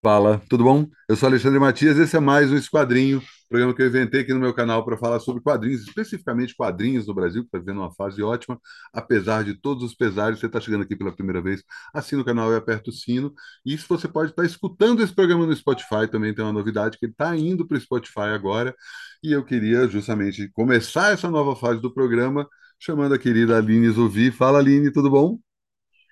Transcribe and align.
Fala, 0.00 0.40
tudo 0.48 0.62
bom? 0.62 0.86
Eu 1.08 1.16
sou 1.16 1.28
Alexandre 1.28 1.58
Matias, 1.58 1.98
esse 1.98 2.16
é 2.16 2.20
mais 2.20 2.52
um 2.52 2.56
Esquadrinho, 2.56 3.20
programa 3.48 3.74
que 3.74 3.82
eu 3.82 3.88
inventei 3.88 4.20
aqui 4.20 4.32
no 4.32 4.38
meu 4.38 4.54
canal 4.54 4.84
para 4.84 4.96
falar 4.96 5.18
sobre 5.18 5.42
quadrinhos, 5.42 5.82
especificamente 5.82 6.54
quadrinhos 6.54 7.04
no 7.08 7.14
Brasil, 7.14 7.42
que 7.42 7.48
está 7.48 7.58
vivendo 7.58 7.78
uma 7.78 7.92
fase 7.92 8.22
ótima, 8.22 8.60
apesar 8.92 9.42
de 9.42 9.54
todos 9.60 9.82
os 9.82 9.94
pesares. 9.96 10.38
Você 10.38 10.46
está 10.46 10.60
chegando 10.60 10.82
aqui 10.82 10.94
pela 10.94 11.10
primeira 11.12 11.42
vez, 11.42 11.64
assina 11.92 12.22
o 12.22 12.24
canal 12.24 12.52
e 12.52 12.56
aperta 12.56 12.90
o 12.90 12.92
sino. 12.92 13.34
E 13.66 13.76
se 13.76 13.88
você 13.88 14.06
pode 14.06 14.30
estar 14.30 14.44
escutando 14.44 15.02
esse 15.02 15.12
programa 15.12 15.44
no 15.44 15.56
Spotify, 15.56 16.06
também 16.08 16.32
tem 16.32 16.44
uma 16.44 16.52
novidade, 16.52 16.96
que 16.96 17.06
ele 17.06 17.12
está 17.12 17.36
indo 17.36 17.66
para 17.66 17.76
o 17.76 17.80
Spotify 17.80 18.30
agora, 18.32 18.74
e 19.22 19.32
eu 19.32 19.44
queria 19.44 19.88
justamente 19.88 20.48
começar 20.52 21.12
essa 21.12 21.28
nova 21.28 21.56
fase 21.56 21.80
do 21.80 21.92
programa 21.92 22.48
chamando 22.78 23.14
a 23.14 23.18
querida 23.18 23.56
Aline 23.58 23.90
Zuvi. 23.90 24.30
Fala, 24.30 24.60
Aline, 24.60 24.92
tudo 24.92 25.10
bom? 25.10 25.40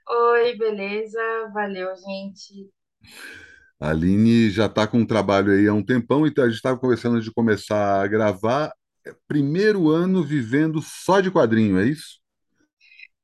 Oi, 0.08 0.56
beleza? 0.56 1.20
Valeu, 1.54 1.94
gente. 1.96 2.68
A 3.78 3.90
Aline 3.90 4.50
já 4.50 4.66
está 4.66 4.86
com 4.86 4.98
um 4.98 5.06
trabalho 5.06 5.52
aí 5.52 5.68
há 5.68 5.74
um 5.74 5.84
tempão, 5.84 6.26
então 6.26 6.44
a 6.44 6.48
gente 6.48 6.56
estava 6.56 6.78
conversando 6.78 7.20
de 7.20 7.32
começar 7.32 8.02
a 8.02 8.06
gravar. 8.06 8.72
É, 9.06 9.14
Primeiro 9.28 9.90
ano 9.90 10.22
vivendo 10.22 10.80
só 10.82 11.20
de 11.20 11.30
quadrinho, 11.30 11.78
é 11.78 11.86
isso? 11.86 12.20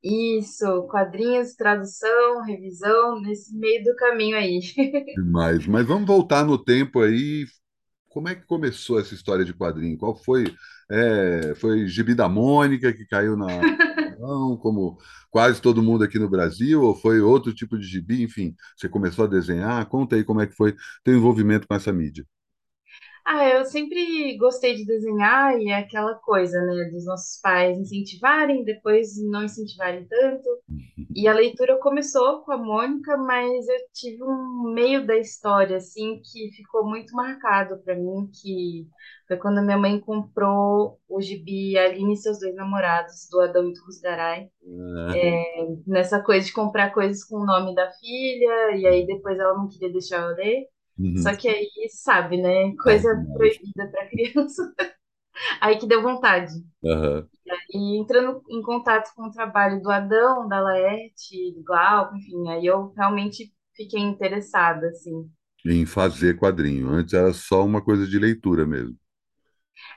Isso, 0.03 0.83
quadrinhos, 0.89 1.55
tradução, 1.55 2.41
revisão, 2.43 3.21
nesse 3.21 3.55
meio 3.57 3.83
do 3.83 3.95
caminho 3.95 4.37
aí. 4.37 4.59
Demais. 5.15 5.65
Mas 5.65 5.85
vamos 5.87 6.05
voltar 6.05 6.45
no 6.45 6.61
tempo 6.61 7.01
aí. 7.01 7.45
Como 8.09 8.29
é 8.29 8.35
que 8.35 8.45
começou 8.45 8.99
essa 8.99 9.13
história 9.15 9.43
de 9.43 9.53
quadrinho? 9.53 9.97
Qual 9.97 10.15
foi? 10.15 10.53
É, 10.91 11.55
foi 11.55 11.87
Gibi 11.87 12.13
da 12.13 12.29
Mônica 12.29 12.93
que 12.93 13.05
caiu 13.07 13.35
na 13.35 13.47
mão, 14.27 14.57
como 14.57 14.97
quase 15.31 15.61
todo 15.61 15.81
mundo 15.83 16.03
aqui 16.03 16.19
no 16.19 16.29
Brasil, 16.29 16.81
ou 16.81 16.95
foi 16.95 17.21
outro 17.21 17.53
tipo 17.53 17.77
de 17.77 17.85
gibi? 17.87 18.23
Enfim, 18.23 18.55
você 18.77 18.89
começou 18.89 19.25
a 19.25 19.27
desenhar? 19.27 19.85
Conta 19.87 20.15
aí 20.15 20.23
como 20.23 20.41
é 20.41 20.47
que 20.47 20.55
foi 20.55 20.75
teu 21.03 21.15
envolvimento 21.15 21.67
com 21.67 21.75
essa 21.75 21.91
mídia. 21.93 22.25
Ah, 23.25 23.47
eu 23.49 23.63
sempre 23.65 24.37
gostei 24.37 24.75
de 24.75 24.85
desenhar 24.85 25.57
e 25.57 25.69
é 25.69 25.75
aquela 25.77 26.13
coisa, 26.15 26.59
né, 26.61 26.89
dos 26.91 27.05
nossos 27.05 27.39
pais 27.41 27.77
incentivarem, 27.79 28.65
depois 28.65 29.11
não 29.29 29.43
incentivarem 29.45 30.05
tanto. 30.07 30.49
E 31.15 31.27
a 31.27 31.33
leitura 31.33 31.77
começou 31.79 32.41
com 32.41 32.51
a 32.51 32.57
Mônica, 32.57 33.15
mas 33.17 33.67
eu 33.67 33.77
tive 33.93 34.23
um 34.23 34.73
meio 34.73 35.05
da 35.05 35.17
história 35.17 35.77
assim 35.77 36.21
que 36.21 36.51
ficou 36.51 36.85
muito 36.85 37.15
marcado 37.15 37.77
para 37.83 37.95
mim, 37.95 38.29
que 38.41 38.87
foi 39.27 39.37
quando 39.37 39.61
minha 39.63 39.77
mãe 39.77 39.99
comprou 40.01 40.99
o 41.07 41.21
gibi 41.21 41.77
Aline 41.77 42.13
e 42.13 42.17
seus 42.17 42.39
dois 42.39 42.55
namorados 42.55 43.27
do 43.31 43.39
Adão 43.41 43.69
e 43.69 43.73
do 43.73 43.85
Rusgaray. 43.85 44.49
nessa 45.87 46.21
coisa 46.21 46.45
de 46.45 46.53
comprar 46.53 46.93
coisas 46.93 47.23
com 47.23 47.37
o 47.37 47.45
nome 47.45 47.73
da 47.75 47.89
filha, 47.91 48.75
e 48.75 48.87
aí 48.87 49.05
depois 49.05 49.37
ela 49.39 49.53
não 49.53 49.67
queria 49.67 49.91
deixar 49.91 50.21
eu 50.29 50.35
ler. 50.35 50.72
Uhum. 50.97 51.17
Só 51.17 51.35
que 51.35 51.47
aí, 51.47 51.69
sabe, 51.89 52.41
né? 52.41 52.75
Coisa 52.77 53.15
demais. 53.15 53.33
proibida 53.37 53.87
para 53.91 54.07
criança. 54.07 54.73
Aí 55.59 55.77
que 55.79 55.87
deu 55.87 56.01
vontade. 56.01 56.53
Aham. 56.85 57.27
E 57.73 57.97
entrando 57.97 58.41
em 58.49 58.61
contato 58.61 59.11
com 59.15 59.23
o 59.23 59.31
trabalho 59.31 59.81
do 59.81 59.89
Adão, 59.89 60.47
da 60.47 60.61
Laerte, 60.61 61.51
do 61.55 61.63
Glauco, 61.63 62.15
enfim, 62.15 62.49
aí 62.49 62.65
eu 62.65 62.93
realmente 62.95 63.51
fiquei 63.75 63.99
interessada, 63.99 64.87
assim. 64.89 65.29
Em 65.65 65.85
fazer 65.85 66.37
quadrinho. 66.37 66.89
Antes 66.89 67.13
era 67.13 67.33
só 67.33 67.65
uma 67.65 67.81
coisa 67.81 68.07
de 68.07 68.19
leitura 68.19 68.65
mesmo. 68.65 68.95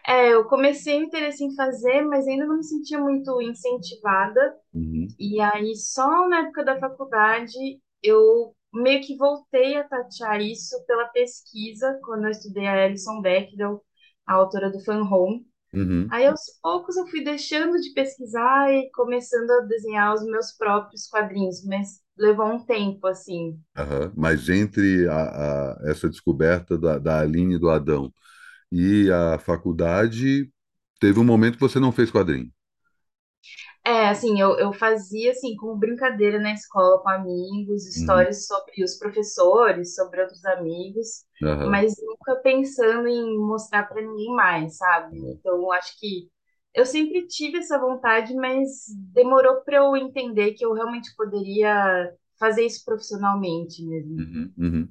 É, 0.06 0.32
eu 0.32 0.44
comecei 0.44 0.98
o 0.98 1.04
interesse 1.04 1.44
em 1.44 1.54
fazer, 1.54 2.02
mas 2.02 2.26
ainda 2.26 2.46
não 2.46 2.56
me 2.56 2.64
sentia 2.64 2.98
muito 2.98 3.40
incentivada. 3.42 4.56
Uhum. 4.72 5.06
E 5.18 5.40
aí, 5.40 5.74
só 5.76 6.28
na 6.28 6.40
época 6.40 6.64
da 6.64 6.78
faculdade, 6.78 7.52
eu 8.02 8.55
meio 8.76 9.02
que 9.02 9.16
voltei 9.16 9.76
a 9.76 9.84
tatear 9.88 10.40
isso 10.40 10.76
pela 10.86 11.06
pesquisa, 11.08 11.98
quando 12.04 12.24
eu 12.26 12.30
estudei 12.30 12.66
a 12.66 12.84
Alison 12.84 13.20
Bechdel, 13.20 13.84
a 14.26 14.34
autora 14.34 14.70
do 14.70 14.80
Fan 14.84 15.02
Home. 15.02 15.46
Uhum. 15.72 16.10
Aí, 16.10 16.26
aos 16.26 16.42
poucos, 16.62 16.96
eu 16.96 17.06
fui 17.08 17.24
deixando 17.24 17.80
de 17.80 17.92
pesquisar 17.94 18.72
e 18.72 18.90
começando 18.92 19.50
a 19.52 19.60
desenhar 19.62 20.14
os 20.14 20.24
meus 20.24 20.52
próprios 20.52 21.08
quadrinhos, 21.08 21.64
mas 21.64 22.00
levou 22.18 22.46
um 22.48 22.64
tempo, 22.66 23.06
assim. 23.06 23.60
Aham. 23.76 24.12
Mas 24.16 24.48
entre 24.48 25.06
a, 25.08 25.72
a- 25.74 25.90
essa 25.90 26.08
descoberta 26.08 26.78
da, 26.78 26.98
da 26.98 27.20
Aline 27.20 27.56
e 27.56 27.58
do 27.58 27.68
Adão 27.70 28.12
e 28.72 29.10
a 29.12 29.38
faculdade, 29.38 30.50
teve 31.00 31.20
um 31.20 31.24
momento 31.24 31.54
que 31.56 31.60
você 31.60 31.80
não 31.80 31.92
fez 31.92 32.10
quadrinho. 32.10 32.52
É, 33.86 34.08
assim, 34.08 34.40
eu, 34.40 34.58
eu 34.58 34.72
fazia, 34.72 35.30
assim, 35.30 35.54
como 35.56 35.76
brincadeira 35.76 36.40
na 36.40 36.52
escola 36.52 36.98
com 37.00 37.08
amigos, 37.08 37.84
Uhum. 37.84 37.96
histórias 37.96 38.46
sobre 38.46 38.82
os 38.82 38.96
professores, 38.98 39.94
sobre 39.94 40.20
outros 40.22 40.44
amigos, 40.44 41.24
mas 41.64 41.94
nunca 42.02 42.34
pensando 42.42 43.06
em 43.06 43.38
mostrar 43.38 43.84
para 43.84 44.02
ninguém 44.02 44.34
mais, 44.34 44.76
sabe? 44.76 45.16
Aham. 45.16 45.38
Então, 45.38 45.70
acho 45.72 45.98
que 46.00 46.28
eu 46.74 46.84
sempre 46.84 47.26
tive 47.28 47.58
essa 47.58 47.78
vontade, 47.78 48.34
mas 48.34 48.86
demorou 49.14 49.62
para 49.62 49.76
eu 49.76 49.96
entender 49.96 50.52
que 50.54 50.64
eu 50.66 50.72
realmente 50.72 51.14
poderia 51.16 52.12
fazer 52.40 52.66
isso 52.66 52.84
profissionalmente 52.84 53.84
mesmo. 53.86 54.16
Uhum. 54.18 54.52
Uhum. 54.58 54.88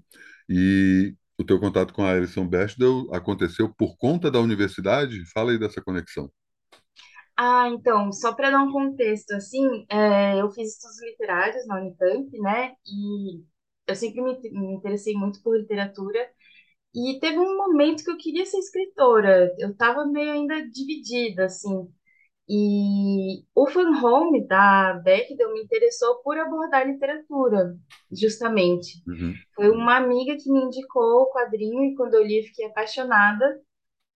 E 0.50 1.16
o 1.38 1.44
teu 1.44 1.59
contato 1.59 1.94
com 1.94 2.03
a 2.03 2.11
Alison 2.11 2.47
Bechdel 2.47 3.07
aconteceu 3.13 3.69
por 3.73 3.97
conta 3.97 4.31
da 4.31 4.39
universidade? 4.39 5.25
Fala 5.34 5.51
aí 5.51 5.59
dessa 5.59 5.81
conexão. 5.81 6.31
Ah, 7.38 7.68
então, 7.69 8.12
só 8.13 8.34
para 8.34 8.50
dar 8.50 8.63
um 8.63 8.72
contexto, 8.72 9.31
assim, 9.34 9.85
é, 9.90 10.40
eu 10.40 10.50
fiz 10.51 10.73
estudos 10.73 11.01
literários 11.01 11.68
na 11.68 11.81
Unicamp, 11.81 12.29
né? 12.40 12.73
E 12.85 13.44
eu 13.88 13.96
sempre 13.96 14.22
me, 14.22 14.40
me 14.51 14.73
interessei 14.75 15.13
muito 15.16 15.41
por 15.44 15.57
literatura. 15.57 16.29
E 16.96 17.19
teve 17.19 17.40
um 17.40 17.57
momento 17.57 18.03
que 18.03 18.12
eu 18.12 18.18
queria 18.18 18.46
ser 18.46 18.57
escritora. 18.59 19.53
Eu 19.59 19.72
estava 19.72 20.06
meio 20.06 20.31
ainda 20.31 20.62
dividida, 20.69 21.46
assim. 21.46 21.90
E 22.47 23.44
o 23.56 23.67
Fan 23.67 23.90
Home 24.03 24.47
da 24.47 24.94
Bechdel 25.03 25.53
me 25.53 25.63
interessou 25.63 26.22
por 26.23 26.38
abordar 26.38 26.88
literatura, 26.88 27.75
justamente. 28.12 29.03
Uhum. 29.07 29.34
Foi 29.56 29.69
uma 29.69 29.97
amiga 29.97 30.38
que 30.38 30.52
me 30.52 30.59
indicou 30.62 31.23
o 31.23 31.31
quadrinho 31.31 31.84
e 31.85 31.96
quando 31.96 32.16
eu 32.16 32.23
li, 32.23 32.44
fiquei 32.44 32.66
apaixonada. 32.67 33.62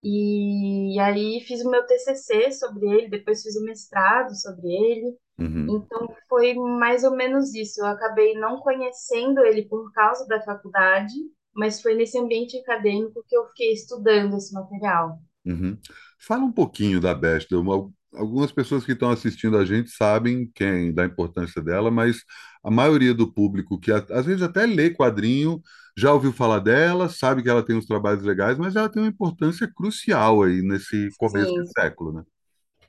E 0.01 0.97
aí 0.99 1.41
fiz 1.41 1.63
o 1.63 1.69
meu 1.69 1.85
TCC 1.85 2.51
sobre 2.51 2.87
ele, 2.87 3.09
depois 3.09 3.43
fiz 3.43 3.55
o 3.57 3.63
mestrado 3.63 4.33
sobre 4.35 4.67
ele. 4.67 5.17
Uhum. 5.37 5.77
Então 5.77 6.15
foi 6.27 6.53
mais 6.53 7.03
ou 7.03 7.15
menos 7.15 7.53
isso. 7.53 7.81
Eu 7.81 7.87
acabei 7.87 8.33
não 8.35 8.59
conhecendo 8.59 9.43
ele 9.45 9.63
por 9.63 9.91
causa 9.91 10.25
da 10.27 10.41
faculdade, 10.41 11.13
mas 11.53 11.81
foi 11.81 11.95
nesse 11.95 12.17
ambiente 12.17 12.57
acadêmico 12.57 13.23
que 13.27 13.35
eu 13.35 13.45
fiquei 13.47 13.73
estudando 13.73 14.37
esse 14.37 14.53
material. 14.53 15.19
Uhum. 15.45 15.77
Fala 16.17 16.43
um 16.43 16.51
pouquinho 16.51 17.01
da 17.01 17.13
Bechdel. 17.13 17.63
Uma- 18.11 18.21
Algumas 18.21 18.51
pessoas 18.51 18.85
que 18.85 18.91
estão 18.93 19.09
assistindo 19.11 19.57
a 19.57 19.65
gente 19.65 19.89
sabem 19.91 20.49
quem 20.53 20.93
da 20.93 21.05
importância 21.05 21.61
dela, 21.61 21.91
mas 21.91 22.23
a 22.63 22.71
maioria 22.71 23.13
do 23.13 23.31
público 23.31 23.79
que 23.79 23.91
às 23.91 24.25
vezes 24.25 24.41
até 24.41 24.65
lê 24.65 24.89
quadrinho 24.91 25.61
já 25.97 26.13
ouviu 26.13 26.31
falar 26.33 26.59
dela, 26.59 27.09
sabe 27.09 27.43
que 27.43 27.49
ela 27.49 27.65
tem 27.65 27.75
uns 27.75 27.85
trabalhos 27.85 28.23
legais, 28.23 28.57
mas 28.57 28.75
ela 28.75 28.89
tem 28.89 29.01
uma 29.01 29.09
importância 29.09 29.69
crucial 29.73 30.43
aí 30.43 30.61
nesse 30.61 31.13
começo 31.17 31.53
Sim. 31.53 31.71
século, 31.77 32.13
né? 32.13 32.23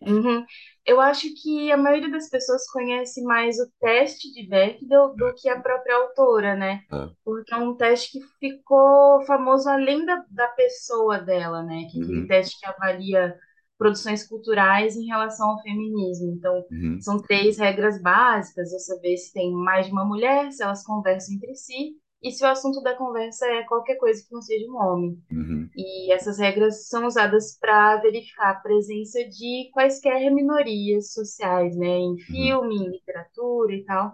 Uhum. 0.01 0.45
Eu 0.87 1.01
acho 1.01 1.29
que 1.43 1.71
a 1.71 1.77
maioria 1.77 2.11
das 2.11 2.29
pessoas 2.31 2.67
conhece 2.71 3.23
mais 3.23 3.59
o 3.61 3.71
teste 3.81 4.33
de 4.33 4.49
Bechdel 4.49 5.15
do 5.15 5.35
que 5.35 5.49
a 5.49 5.61
própria 5.61 5.95
autora, 5.97 6.55
né? 6.57 6.83
É. 6.93 7.11
Porque 7.25 7.53
é 7.53 7.57
um 7.59 7.77
teste 7.77 8.13
que 8.19 8.21
ficou 8.39 9.23
famoso 9.27 9.69
além 9.69 10.05
da, 10.07 10.25
da 10.31 10.49
pessoa 10.49 11.19
dela, 11.19 11.63
né? 11.63 11.87
Que 11.91 11.99
é 11.99 12.01
aquele 12.03 12.23
Uhum. 12.23 12.27
teste 12.27 12.59
que 12.59 12.67
avalia 12.67 13.39
produções 13.81 14.29
culturais 14.29 14.95
em 14.97 15.07
relação 15.07 15.51
ao 15.51 15.63
feminismo. 15.63 16.35
Então, 16.37 16.65
Uhum. 16.71 17.01
são 17.01 17.19
três 17.19 17.59
regras 17.59 18.01
básicas: 18.03 18.71
você 18.73 19.01
vê 19.01 19.17
se 19.17 19.33
tem 19.33 19.53
mais 19.53 19.87
de 19.87 19.93
uma 19.93 20.05
mulher, 20.05 20.53
se 20.53 20.63
elas 20.63 20.85
conversam 20.85 21.35
entre 21.37 21.55
si, 21.57 21.97
e 22.23 22.31
se 22.31 22.45
o 22.45 22.49
assunto 22.49 22.83
da 22.83 22.95
conversa 22.95 23.47
é 23.47 23.65
qualquer 23.65 23.97
coisa 23.97 24.23
que 24.23 24.33
não 24.35 24.43
seja 24.43 24.67
um 24.71 24.77
homem. 24.77 25.19
Uhum. 25.33 25.69
E 25.75 26.13
essas 26.13 26.39
regras 26.39 26.89
são 26.89 27.07
usadas 27.07 27.57
para 27.59 27.97
verificar 27.97 28.51
a 28.51 28.61
presença 28.61 29.25
de 29.25 29.71
quaisquer 29.73 30.31
minorias 30.31 31.13
sociais, 31.15 31.75
né, 31.77 31.87
em 31.89 32.11
Uhum. 32.11 32.17
filme, 32.19 32.77
em 32.77 32.91
literatura 32.91 33.73
e 33.75 33.85
tal. 33.85 34.13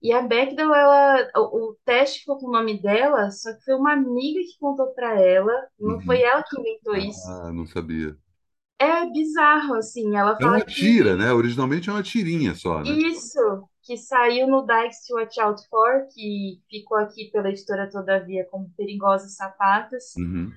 E 0.00 0.12
a 0.12 0.22
Bechdel, 0.22 0.72
ela, 0.74 1.28
o, 1.36 1.70
o 1.72 1.76
teste 1.84 2.20
ficou 2.20 2.38
com 2.38 2.46
o 2.48 2.52
nome 2.52 2.80
dela, 2.80 3.30
só 3.32 3.52
que 3.52 3.64
foi 3.64 3.74
uma 3.74 3.92
amiga 3.94 4.40
que 4.40 4.58
contou 4.60 4.94
para 4.94 5.20
ela, 5.20 5.52
não 5.78 6.00
foi 6.00 6.18
Uhum. 6.18 6.26
ela 6.26 6.42
que 6.44 6.60
inventou 6.60 6.96
isso. 6.96 7.28
Ah, 7.28 7.52
não 7.52 7.66
sabia. 7.66 8.16
É 8.80 9.06
bizarro, 9.10 9.74
assim, 9.76 10.16
ela 10.16 10.36
É 10.40 10.44
fala 10.44 10.58
uma 10.58 10.64
que 10.64 10.74
tira, 10.74 11.16
né? 11.16 11.32
Originalmente 11.32 11.88
é 11.88 11.92
uma 11.92 12.02
tirinha 12.02 12.54
só, 12.54 12.82
né? 12.84 12.98
isso, 13.12 13.38
que 13.82 13.96
saiu 13.96 14.46
no 14.48 14.66
Dykes 14.66 15.06
to 15.06 15.14
Watch 15.14 15.40
Out 15.40 15.68
For, 15.68 16.06
que 16.12 16.60
ficou 16.68 16.98
aqui 16.98 17.30
pela 17.30 17.50
editora 17.50 17.88
Todavia 17.90 18.46
como 18.50 18.72
Perigosas 18.76 19.36
Sapatas, 19.36 20.04
Uhum. 20.16 20.52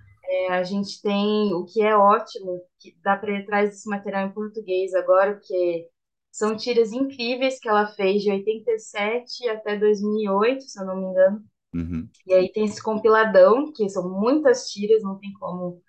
A 0.50 0.64
gente 0.64 1.02
tem 1.02 1.54
o 1.54 1.66
que 1.66 1.82
é 1.82 1.96
ótimo, 1.96 2.62
que 2.80 2.96
dá 3.04 3.18
para 3.18 3.32
ir 3.32 3.44
atrás 3.44 3.70
desse 3.72 3.90
material 3.90 4.28
em 4.28 4.32
português 4.34 4.94
agora, 4.94 5.34
porque 5.36 5.90
são 6.32 6.56
tiras 6.56 6.92
incríveis 6.94 7.60
que 7.60 7.68
ela 7.70 7.88
fez 7.88 8.22
de 8.24 8.32
87 8.32 9.50
até 9.50 9.78
2008, 9.78 10.64
se 10.64 10.80
eu 10.82 10.86
não 10.86 10.98
me 10.98 11.08
engano. 11.08 11.44
Uhum, 11.74 12.10
E 12.28 12.34
aí 12.34 12.52
tem 12.52 12.66
esse 12.66 12.82
compiladão, 12.84 13.72
que 13.74 13.90
são 13.90 14.10
muitas 14.10 14.70
tiras, 14.72 15.04
não 15.04 15.18
tem 15.20 15.34
como 15.34 15.82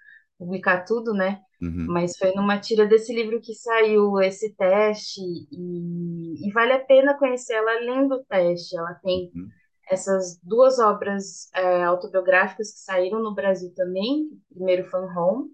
publicar 0.42 0.84
tudo, 0.84 1.12
né? 1.14 1.40
uhum, 1.60 1.86
Mas 1.88 2.16
foi 2.16 2.32
numa 2.34 2.58
tira 2.58 2.86
desse 2.86 3.14
livro 3.14 3.40
que 3.40 3.54
saiu 3.54 4.20
esse 4.20 4.54
teste, 4.54 5.20
e, 5.50 6.48
e 6.48 6.52
vale 6.52 6.72
a 6.72 6.84
pena 6.84 7.18
conhecer 7.18 7.54
ela 7.54 7.80
lendo 7.80 8.16
o 8.16 8.24
teste. 8.24 8.76
Ela 8.76 8.94
tem 8.94 9.30
uhum. 9.34 9.48
essas 9.90 10.38
duas 10.42 10.78
obras 10.78 11.48
é, 11.54 11.84
autobiográficas 11.84 12.72
que 12.72 12.80
saíram 12.80 13.22
no 13.22 13.34
Brasil 13.34 13.72
também. 13.74 14.28
Primeiro 14.52 14.84
foi 14.90 15.02
Home, 15.02 15.50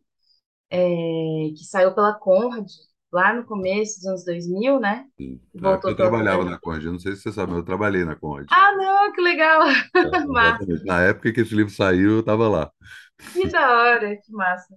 é, 0.70 0.78
que 1.56 1.64
saiu 1.64 1.94
pela 1.94 2.14
Conrad 2.14 2.66
lá 3.12 3.32
no 3.32 3.44
começo 3.44 3.96
dos 3.96 4.06
anos 4.06 4.24
2000, 4.24 4.80
né? 4.80 5.06
Sim. 5.16 5.40
Voltou 5.54 5.90
eu 5.90 5.96
trabalhava 5.96 6.44
na 6.44 6.58
Conde, 6.58 6.86
eu 6.86 6.92
não 6.92 6.98
sei 6.98 7.14
se 7.14 7.22
você 7.22 7.32
sabe, 7.32 7.50
mas 7.50 7.60
eu 7.60 7.64
trabalhei 7.64 8.04
na 8.04 8.14
Conde. 8.14 8.46
Ah, 8.50 8.72
não, 8.76 9.12
que 9.12 9.20
legal! 9.20 9.60
Massa, 10.28 10.62
Exatamente. 10.62 10.84
Na 10.84 11.02
época 11.02 11.32
que 11.32 11.40
esse 11.40 11.54
livro 11.54 11.72
saiu, 11.72 12.12
eu 12.12 12.20
estava 12.20 12.48
lá. 12.48 12.70
que 13.32 13.48
da 13.48 13.70
hora, 13.70 14.16
que 14.16 14.32
massa. 14.32 14.74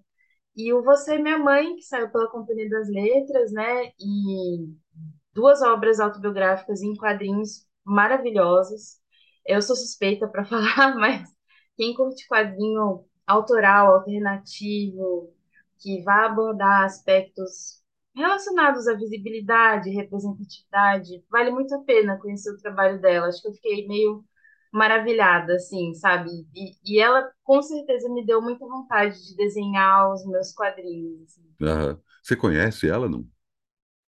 E 0.56 0.74
o 0.74 0.84
Você 0.84 1.16
e 1.16 1.22
Minha 1.22 1.38
Mãe, 1.38 1.76
que 1.76 1.84
saiu 1.84 2.10
pela 2.10 2.30
Companhia 2.30 2.70
das 2.70 2.90
Letras, 2.90 3.52
né? 3.52 3.92
E 4.00 4.68
duas 5.34 5.62
obras 5.62 6.00
autobiográficas 6.00 6.82
em 6.82 6.96
quadrinhos 6.96 7.66
maravilhosas. 7.84 9.00
Eu 9.46 9.62
sou 9.62 9.76
suspeita 9.76 10.28
para 10.28 10.46
falar, 10.46 10.96
mas 10.96 11.30
quem 11.78 11.94
curte 11.94 12.28
quadrinho 12.28 13.06
autoral, 13.26 13.96
alternativo, 13.96 15.34
que 15.80 16.02
vai 16.04 16.26
abordar 16.26 16.84
aspectos 16.84 17.81
relacionados 18.16 18.88
à 18.88 18.94
visibilidade, 18.96 19.90
representatividade, 19.90 21.24
vale 21.30 21.52
muito 21.52 21.74
a 21.76 21.80
pena 21.84 22.18
conhecer 22.20 22.52
o 22.52 22.58
trabalho 22.58 23.00
dela. 23.02 23.28
Acho 23.28 23.42
que 23.42 23.48
eu 23.50 23.54
fiquei 23.54 23.88
meio 23.88 24.24
maravilhada, 24.72 25.56
assim, 25.56 25.94
sabe? 25.96 26.30
E, 26.56 26.76
e 26.86 27.00
ela 27.00 27.30
com 27.44 27.62
certeza 27.62 28.10
me 28.10 28.26
deu 28.26 28.42
muita 28.42 28.66
vontade 28.66 29.18
de 29.28 29.36
desenhar 29.36 30.12
os 30.14 30.26
meus 30.26 30.54
quadrinhos. 30.54 31.22
assim. 31.24 31.42
Aham. 31.62 32.02
Você 32.24 32.36
conhece 32.36 32.88
ela, 32.90 33.10
não? 33.10 33.28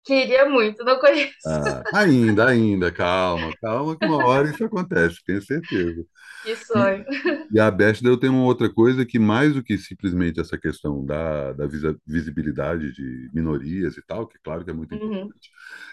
Queria 0.08 0.48
muito, 0.48 0.82
não 0.84 0.98
conheço. 0.98 1.34
Ah, 1.44 1.86
ainda, 1.92 2.48
ainda, 2.48 2.92
calma, 2.92 3.54
calma, 3.60 3.96
que 3.98 4.04
uma 4.04 4.18
hora 4.18 4.50
isso 4.50 4.64
acontece, 4.64 5.22
tenho 5.24 5.40
certeza. 5.42 6.04
Que 6.42 6.56
E, 6.74 6.96
sonho. 6.96 7.04
e 7.50 7.60
a 7.60 7.70
Bechdel 7.70 8.18
tem 8.18 8.30
uma 8.30 8.44
outra 8.44 8.72
coisa 8.72 9.06
que, 9.06 9.18
mais 9.18 9.54
do 9.54 9.62
que 9.62 9.78
simplesmente 9.78 10.40
essa 10.40 10.58
questão 10.58 11.04
da, 11.06 11.52
da 11.54 11.66
visibilidade 12.06 12.92
de 12.92 13.30
minorias 13.34 13.96
e 13.96 14.02
tal, 14.06 14.26
que 14.28 14.38
claro 14.40 14.64
que 14.64 14.70
é 14.70 14.74
muito 14.74 14.92
Uhum, 14.92 15.32
importante, 15.32 15.50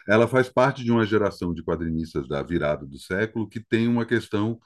ela 0.07 0.27
faz 0.27 0.49
parte 0.49 0.83
de 0.83 0.91
uma 0.91 1.05
geração 1.05 1.53
de 1.53 1.63
quadrinistas 1.63 2.27
da 2.27 2.43
virada 2.43 2.85
do 2.85 2.99
século 2.99 3.47
que 3.49 3.59
tem 3.61 3.87
uma 3.87 4.05
questão, 4.05 4.59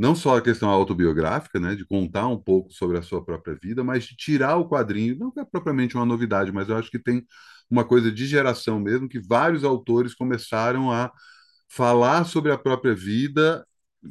não 0.00 0.14
só 0.16 0.38
a 0.38 0.42
questão 0.42 0.70
autobiográfica, 0.70 1.60
né, 1.60 1.76
de 1.76 1.86
contar 1.86 2.28
um 2.28 2.38
pouco 2.38 2.72
sobre 2.72 2.98
a 2.98 3.02
sua 3.02 3.24
própria 3.24 3.56
vida, 3.62 3.84
mas 3.84 4.04
de 4.04 4.16
tirar 4.16 4.56
o 4.58 4.68
quadrinho, 4.68 5.16
não 5.18 5.32
é 5.38 5.44
propriamente 5.44 5.96
uma 5.96 6.06
novidade, 6.06 6.52
mas 6.52 6.68
eu 6.70 6.76
acho 6.78 6.90
que 6.90 6.98
tem 6.98 7.24
uma 7.70 7.84
coisa 7.84 8.12
de 8.12 8.26
geração 8.26 8.80
mesmo, 8.80 9.08
que 9.08 9.20
vários 9.20 9.64
autores 9.64 10.14
começaram 10.14 10.90
a 10.92 11.12
falar 11.68 12.24
sobre 12.24 12.52
a 12.52 12.58
própria 12.58 12.94
vida, 12.94 13.66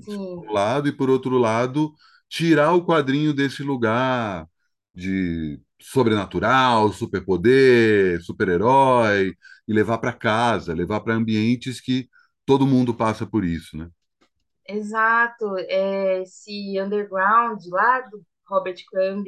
por 0.05 0.15
sim, 0.15 0.49
um 0.49 0.53
lado, 0.53 0.87
e 0.87 0.91
por 0.91 1.09
outro 1.09 1.37
lado, 1.37 1.93
tirar 2.29 2.73
o 2.73 2.85
quadrinho 2.85 3.33
desse 3.33 3.63
lugar 3.63 4.47
de 4.95 5.59
sobrenatural, 5.81 6.91
superpoder, 6.93 8.21
super-herói, 8.23 9.35
e 9.67 9.73
levar 9.73 9.97
para 9.99 10.13
casa, 10.13 10.73
levar 10.73 11.01
para 11.01 11.13
ambientes 11.15 11.79
que 11.81 12.09
todo 12.45 12.67
mundo 12.67 12.93
passa 12.93 13.25
por 13.25 13.45
isso, 13.45 13.77
né? 13.77 13.89
Exato. 14.77 15.57
É, 15.57 16.21
esse 16.21 16.79
underground 16.79 17.61
lá 17.67 18.01
do 18.01 18.23
Robert 18.47 18.77
Crumb, 18.89 19.25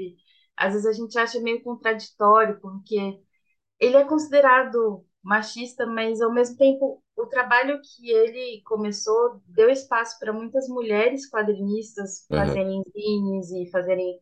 às 0.57 0.73
vezes 0.73 0.87
a 0.87 0.93
gente 0.93 1.17
acha 1.17 1.39
meio 1.41 1.63
contraditório, 1.63 2.59
porque 2.61 3.19
ele 3.79 3.97
é 3.97 4.05
considerado 4.05 5.05
machista, 5.23 5.85
mas 5.85 6.21
ao 6.21 6.33
mesmo 6.33 6.57
tempo 6.57 7.03
o 7.15 7.27
trabalho 7.27 7.79
que 7.81 8.09
ele 8.09 8.61
começou 8.65 9.41
deu 9.45 9.69
espaço 9.69 10.17
para 10.19 10.33
muitas 10.33 10.67
mulheres 10.67 11.29
quadrinistas 11.29 12.25
fazerem 12.27 12.81
zines 12.95 13.51
e 13.51 13.69
fazerem 13.71 14.17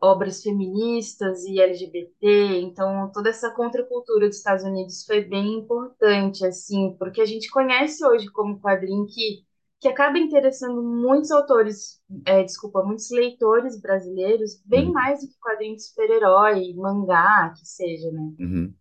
obras 0.00 0.42
feministas 0.42 1.44
e 1.44 1.60
LGBT, 1.60 2.60
então 2.60 3.10
toda 3.12 3.28
essa 3.30 3.50
contracultura 3.50 4.28
dos 4.28 4.36
Estados 4.36 4.64
Unidos 4.64 5.04
foi 5.04 5.24
bem 5.24 5.58
importante, 5.58 6.46
assim, 6.46 6.94
porque 6.98 7.20
a 7.20 7.24
gente 7.24 7.50
conhece 7.50 8.04
hoje 8.06 8.30
como 8.30 8.60
quadrinho 8.60 9.06
que, 9.06 9.44
que 9.84 9.88
acaba 9.88 10.18
interessando 10.18 10.82
muitos 10.82 11.30
autores, 11.30 12.00
é, 12.24 12.42
desculpa, 12.42 12.82
muitos 12.82 13.10
leitores 13.10 13.78
brasileiros, 13.78 14.58
bem 14.64 14.90
uhum, 14.90 14.94
mais 14.94 15.20
do 15.20 15.28
que 15.28 15.38
quadrinho 15.38 15.76
de 15.76 15.82
super-herói, 15.82 16.72
mangá, 16.74 17.52
que 17.54 17.66
seja, 17.66 18.10
né? 18.10 18.32
uhum. 18.38 18.74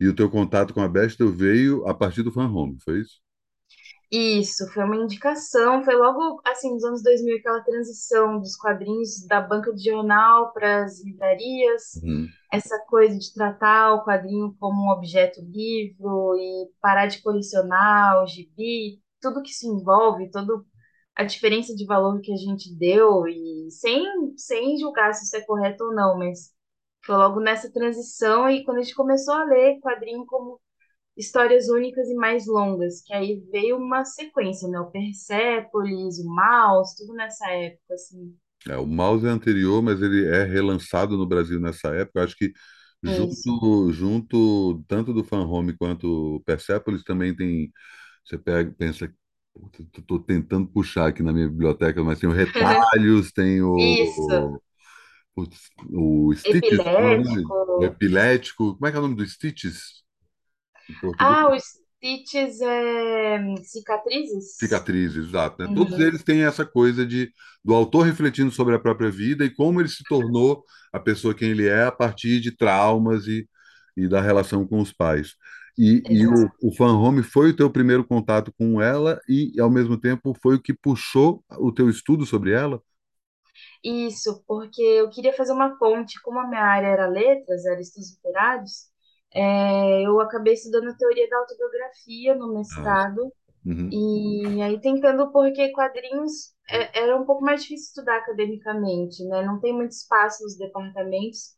E 0.00 0.08
o 0.08 0.16
teu 0.16 0.30
contato 0.30 0.74
com 0.74 0.82
a 0.82 0.88
Bechdel 0.88 1.32
veio 1.32 1.86
a 1.88 1.94
partir 1.94 2.22
do 2.24 2.32
Fan 2.32 2.48
Home, 2.50 2.78
foi 2.84 3.00
isso? 3.02 3.20
Isso, 4.10 4.68
foi 4.72 4.84
uma 4.84 4.96
indicação, 4.96 5.82
foi 5.84 5.94
logo 5.96 6.40
assim, 6.44 6.72
nos 6.72 6.84
anos 6.84 7.02
2000, 7.02 7.36
aquela 7.38 7.60
transição 7.62 8.38
dos 8.40 8.56
quadrinhos 8.56 9.26
da 9.26 9.40
banca 9.40 9.72
de 9.74 9.84
jornal 9.90 10.52
para 10.52 10.84
as 10.84 11.02
livrarias, 11.04 12.02
Uhum, 12.02 12.36
essa 12.52 12.78
coisa 12.88 13.18
de 13.18 13.32
tratar 13.34 13.94
o 13.94 14.04
quadrinho 14.04 14.54
como 14.60 14.84
um 14.86 14.90
objeto 14.90 15.40
livro 15.42 16.36
e 16.36 16.70
parar 16.80 17.06
de 17.08 17.20
colecionar 17.20 18.22
o 18.22 18.26
gibi, 18.26 19.00
tudo 19.30 19.42
que 19.42 19.52
se 19.52 19.66
envolve, 19.66 20.30
toda 20.30 20.62
a 21.14 21.24
diferença 21.24 21.74
de 21.74 21.86
valor 21.86 22.20
que 22.20 22.32
a 22.32 22.36
gente 22.36 22.74
deu, 22.76 23.26
e 23.26 23.70
sem, 23.70 24.04
sem 24.36 24.78
julgar 24.78 25.14
se 25.14 25.24
isso 25.24 25.36
é 25.36 25.40
correto 25.42 25.84
ou 25.84 25.94
não, 25.94 26.18
mas 26.18 26.52
foi 27.04 27.16
logo 27.16 27.40
nessa 27.40 27.72
transição 27.72 28.50
e 28.50 28.64
quando 28.64 28.78
a 28.78 28.82
gente 28.82 28.94
começou 28.94 29.34
a 29.34 29.44
ler 29.44 29.78
quadrinho 29.80 30.26
como 30.26 30.60
histórias 31.16 31.68
únicas 31.68 32.08
e 32.08 32.14
mais 32.14 32.46
longas, 32.46 33.02
que 33.02 33.14
aí 33.14 33.42
veio 33.50 33.78
uma 33.78 34.04
sequência, 34.04 34.68
né? 34.68 34.78
O 34.78 34.90
Persépolis, 34.90 36.18
o 36.18 36.26
Maus, 36.26 36.94
tudo 36.94 37.14
nessa 37.14 37.50
época, 37.50 37.94
assim. 37.94 38.36
É, 38.68 38.76
o 38.76 38.86
Mouse 38.86 39.26
é 39.26 39.30
anterior, 39.30 39.80
mas 39.80 40.02
ele 40.02 40.26
é 40.26 40.44
relançado 40.44 41.16
no 41.16 41.26
Brasil 41.26 41.60
nessa 41.60 41.88
época. 41.94 42.22
Acho 42.22 42.36
que 42.36 42.52
Isso. 43.02 43.50
junto, 43.50 43.92
junto 43.92 44.84
tanto 44.88 45.14
do 45.14 45.24
Fan 45.24 45.46
Home 45.46 45.76
quanto 45.76 46.36
o 46.36 46.40
Persepolis 46.40 47.02
também 47.04 47.34
tem. 47.34 47.72
Você 48.26 48.38
pega, 48.38 48.72
pensa, 48.76 49.12
estou 49.96 50.18
tentando 50.18 50.66
puxar 50.68 51.08
aqui 51.08 51.22
na 51.22 51.32
minha 51.32 51.48
biblioteca, 51.48 52.02
mas 52.04 52.18
tem 52.18 52.28
o 52.28 52.32
Retalhos, 52.34 53.32
tem 53.32 53.60
Isso. 53.76 54.26
o, 55.36 55.48
o 55.92 56.34
Stitches, 56.34 56.78
é 56.80 56.82
o 56.82 57.00
nome? 57.00 57.44
o 57.78 57.84
Epilético. 57.84 57.84
Epilético. 57.84 58.74
Como 58.74 58.86
é 58.86 58.90
que 58.90 58.96
é 58.96 59.00
o 59.00 59.02
nome 59.02 59.16
do 59.16 59.26
Stitches? 59.26 60.04
Ah, 61.18 61.48
os 61.54 61.62
Stitches 61.96 62.60
é... 62.60 63.56
cicatrizes? 63.64 64.56
Cicatrizes, 64.58 65.26
exato, 65.28 65.62
né? 65.62 65.68
Todos 65.74 65.92
Uhum. 65.94 66.02
eles 66.02 66.22
têm 66.22 66.42
essa 66.44 66.64
coisa 66.64 67.04
de 67.06 67.30
do 67.64 67.74
autor 67.74 68.02
refletindo 68.06 68.50
sobre 68.50 68.74
a 68.74 68.78
própria 68.78 69.10
vida 69.10 69.44
e 69.44 69.50
como 69.50 69.80
ele 69.80 69.88
se 69.88 70.02
tornou 70.04 70.64
a 70.92 71.00
pessoa 71.00 71.34
quem 71.34 71.50
ele 71.50 71.66
é 71.66 71.84
a 71.84 71.92
partir 71.92 72.40
de 72.40 72.56
traumas 72.56 73.26
e, 73.26 73.48
e 73.96 74.08
da 74.08 74.20
relação 74.20 74.66
com 74.66 74.80
os 74.80 74.92
pais. 74.92 75.34
E, 75.78 76.04
e 76.08 76.26
o, 76.26 76.50
o 76.62 76.72
Fan 76.74 76.94
Home 76.98 77.22
foi 77.22 77.50
o 77.50 77.56
teu 77.56 77.70
primeiro 77.70 78.04
contato 78.06 78.52
com 78.58 78.80
ela 78.80 79.20
e, 79.28 79.52
ao 79.60 79.70
mesmo 79.70 79.98
tempo, 79.98 80.34
foi 80.42 80.56
o 80.56 80.62
que 80.62 80.72
puxou 80.74 81.44
o 81.58 81.72
teu 81.72 81.90
estudo 81.90 82.24
sobre 82.26 82.52
ela? 82.52 82.82
Isso, 83.82 84.42
porque 84.46 84.82
eu 84.82 85.08
queria 85.10 85.32
fazer 85.32 85.52
uma 85.52 85.78
ponte, 85.78 86.20
como 86.22 86.38
a 86.40 86.46
minha 86.48 86.62
área 86.62 86.88
era 86.88 87.06
letras, 87.06 87.64
era 87.66 87.80
estudos 87.80 88.12
literários, 88.16 88.86
é, 89.34 90.02
eu 90.06 90.20
acabei 90.20 90.54
estudando 90.54 90.96
teoria 90.96 91.28
da 91.28 91.38
autobiografia 91.38 92.34
no 92.34 92.52
Ah, 92.70 92.96
mestrado, 92.98 93.32
uhum, 93.64 93.96
E 93.96 94.62
aí 94.62 94.80
tentando, 94.80 95.32
porque 95.32 95.70
quadrinhos 95.72 96.54
é- 96.70 97.00
era 97.04 97.16
um 97.16 97.26
pouco 97.26 97.44
mais 97.44 97.62
difícil 97.62 97.88
estudar 97.88 98.18
academicamente, 98.18 99.24
né? 99.26 99.42
Não 99.44 99.60
tem 99.60 99.72
muito 99.74 99.92
espaço 99.92 100.42
nos 100.44 100.56
departamentos, 100.58 101.54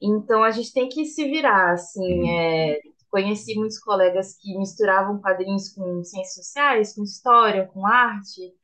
então 0.00 0.42
a 0.44 0.50
gente 0.52 0.72
tem 0.72 0.88
que 0.88 1.04
se 1.06 1.24
virar, 1.26 1.72
assim. 1.72 2.02
uhum, 2.08 2.40
é, 2.40 2.80
Conheci 3.12 3.56
muitos 3.56 3.80
colegas 3.80 4.36
que 4.40 4.58
misturavam 4.58 5.20
quadrinhos 5.20 5.70
com 5.74 6.04
ciências 6.04 6.46
sociais, 6.46 6.96
com 6.96 7.04
história, 7.04 7.68
com 7.68 7.86
arte, 7.86 8.54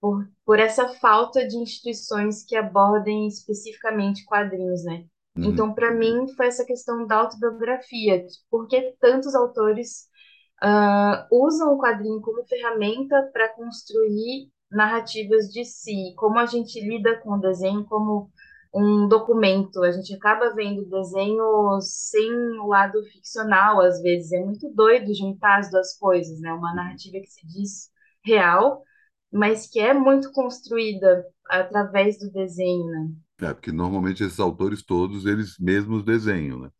por, 0.00 0.28
por 0.44 0.58
essa 0.58 0.88
falta 1.00 1.46
de 1.46 1.56
instituições 1.56 2.44
que 2.44 2.56
abordem 2.56 3.28
especificamente 3.28 4.24
quadrinhos, 4.24 4.84
né? 4.84 5.04
uhum, 5.36 5.44
Então, 5.52 5.74
para 5.74 5.92
mim, 5.94 6.28
foi 6.36 6.46
essa 6.48 6.64
questão 6.64 7.06
da 7.06 7.16
autobiografia, 7.16 8.26
porque 8.50 8.96
tantos 9.00 9.34
autores 9.34 10.08
ah, 10.62 11.26
usam 11.30 11.74
o 11.74 11.78
quadrinho 11.78 12.20
como 12.20 12.44
ferramenta 12.46 13.30
para 13.32 13.48
construir 13.50 14.50
narrativas 14.70 15.48
de 15.52 15.64
si, 15.64 16.14
como 16.16 16.38
a 16.38 16.46
gente 16.46 16.80
lida 16.80 17.18
com 17.20 17.32
o 17.32 17.40
desenho 17.40 17.84
como 17.86 18.30
um 18.74 19.08
documento. 19.08 19.82
A 19.82 19.92
gente 19.92 20.14
acaba 20.14 20.54
vendo 20.54 20.82
o 20.82 20.88
desenho 20.88 21.80
sem 21.80 22.30
o 22.60 22.66
lado 22.66 23.02
ficcional, 23.04 23.80
às 23.80 24.00
vezes. 24.02 24.32
É 24.32 24.44
muito 24.44 24.70
doido 24.74 25.14
juntar 25.14 25.58
as 25.58 25.70
duas 25.70 25.96
coisas, 25.98 26.40
né? 26.40 26.52
Uma 26.52 26.70
uhum. 26.70 26.76
narrativa 26.76 27.18
que 27.20 27.30
se 27.30 27.46
diz 27.46 27.90
real 28.24 28.82
mas 29.32 29.66
que 29.66 29.78
é 29.78 29.94
muito 29.94 30.32
construída 30.32 31.24
através 31.48 32.18
do 32.18 32.30
desenho, 32.30 32.86
né? 32.86 33.08
É, 33.42 33.54
porque 33.54 33.72
normalmente 33.72 34.22
esses 34.22 34.40
autores 34.40 34.82
todos, 34.82 35.24
eles 35.24 35.56
mesmos 35.58 36.04
desenham, 36.04 36.58
né? 36.58 36.70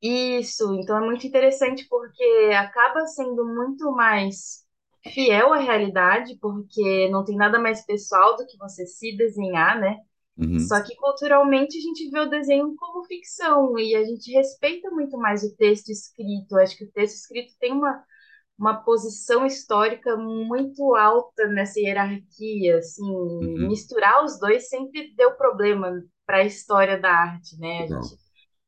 Isso, 0.00 0.74
então 0.74 1.02
é 1.02 1.06
muito 1.06 1.26
interessante 1.26 1.86
porque 1.88 2.52
acaba 2.54 3.06
sendo 3.06 3.44
muito 3.46 3.90
mais 3.92 4.64
fiel 5.12 5.52
à 5.52 5.58
realidade, 5.58 6.36
porque 6.40 7.08
não 7.08 7.24
tem 7.24 7.36
nada 7.36 7.58
mais 7.58 7.84
pessoal 7.84 8.36
do 8.36 8.46
que 8.46 8.58
você 8.58 8.86
se 8.86 9.16
desenhar, 9.16 9.80
né? 9.80 9.96
Uhum, 10.38 10.58
Só 10.60 10.82
que 10.82 10.94
culturalmente 10.96 11.78
a 11.78 11.80
gente 11.80 12.10
vê 12.10 12.20
o 12.20 12.28
desenho 12.28 12.74
como 12.76 13.04
ficção 13.04 13.78
e 13.78 13.94
a 13.94 14.04
gente 14.04 14.30
respeita 14.32 14.90
muito 14.90 15.16
mais 15.16 15.42
o 15.42 15.56
texto 15.56 15.88
escrito. 15.90 16.56
Acho 16.56 16.76
que 16.76 16.84
o 16.84 16.92
texto 16.92 17.16
escrito 17.16 17.54
tem 17.58 17.72
uma, 17.72 18.04
uma 18.58 18.74
posição 18.74 19.46
histórica 19.46 20.16
muito 20.16 20.94
alta 20.94 21.46
nessa 21.48 21.80
hierarquia, 21.80 22.78
assim, 22.78 23.02
uhum, 23.02 23.68
misturar 23.68 24.24
os 24.24 24.38
dois 24.38 24.68
sempre 24.68 25.14
deu 25.16 25.32
problema 25.32 26.02
para 26.26 26.38
a 26.38 26.44
história 26.44 26.98
da 27.00 27.10
arte, 27.10 27.58
né? 27.58 27.84
A 27.84 27.86
gente 27.86 28.16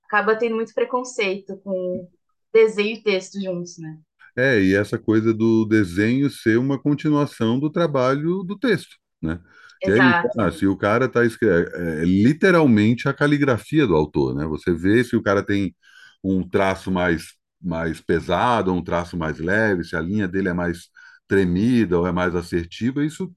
acaba 0.04 0.36
tendo 0.36 0.56
muito 0.56 0.72
preconceito 0.72 1.58
com 1.58 2.08
desenho 2.52 2.96
e 2.96 3.02
texto 3.02 3.40
juntos, 3.40 3.78
né? 3.78 3.98
É, 4.36 4.60
e 4.60 4.74
essa 4.74 4.98
coisa 4.98 5.34
do 5.34 5.66
desenho 5.66 6.30
ser 6.30 6.58
uma 6.58 6.80
continuação 6.80 7.58
do 7.58 7.70
trabalho 7.70 8.42
do 8.44 8.56
texto, 8.56 8.96
né? 9.20 9.40
Que 9.82 9.90
é 9.92 9.98
isso, 9.98 10.20
Exato. 10.20 10.38
ah, 10.38 10.50
se 10.50 10.66
o 10.66 10.76
cara 10.76 11.06
está 11.06 11.24
escrevendo, 11.24 11.74
é, 11.76 12.02
é 12.02 12.04
literalmente 12.04 13.08
a 13.08 13.14
caligrafia 13.14 13.86
do 13.86 13.96
autor, 13.96 14.34
né? 14.34 14.44
Você 14.46 14.72
vê 14.74 15.04
se 15.04 15.16
o 15.16 15.22
cara 15.22 15.42
tem 15.44 15.74
um 16.22 16.46
traço 16.48 16.90
mais, 16.90 17.34
mais 17.62 18.00
pesado, 18.00 18.70
ou 18.72 18.78
um 18.78 18.84
traço 18.84 19.16
mais 19.16 19.38
leve, 19.38 19.84
se 19.84 19.96
a 19.96 20.00
linha 20.00 20.28
dele 20.28 20.48
é 20.48 20.52
mais 20.52 20.88
tremida 21.28 21.98
ou 21.98 22.06
é 22.06 22.12
mais 22.12 22.34
assertiva, 22.34 23.04
isso 23.04 23.32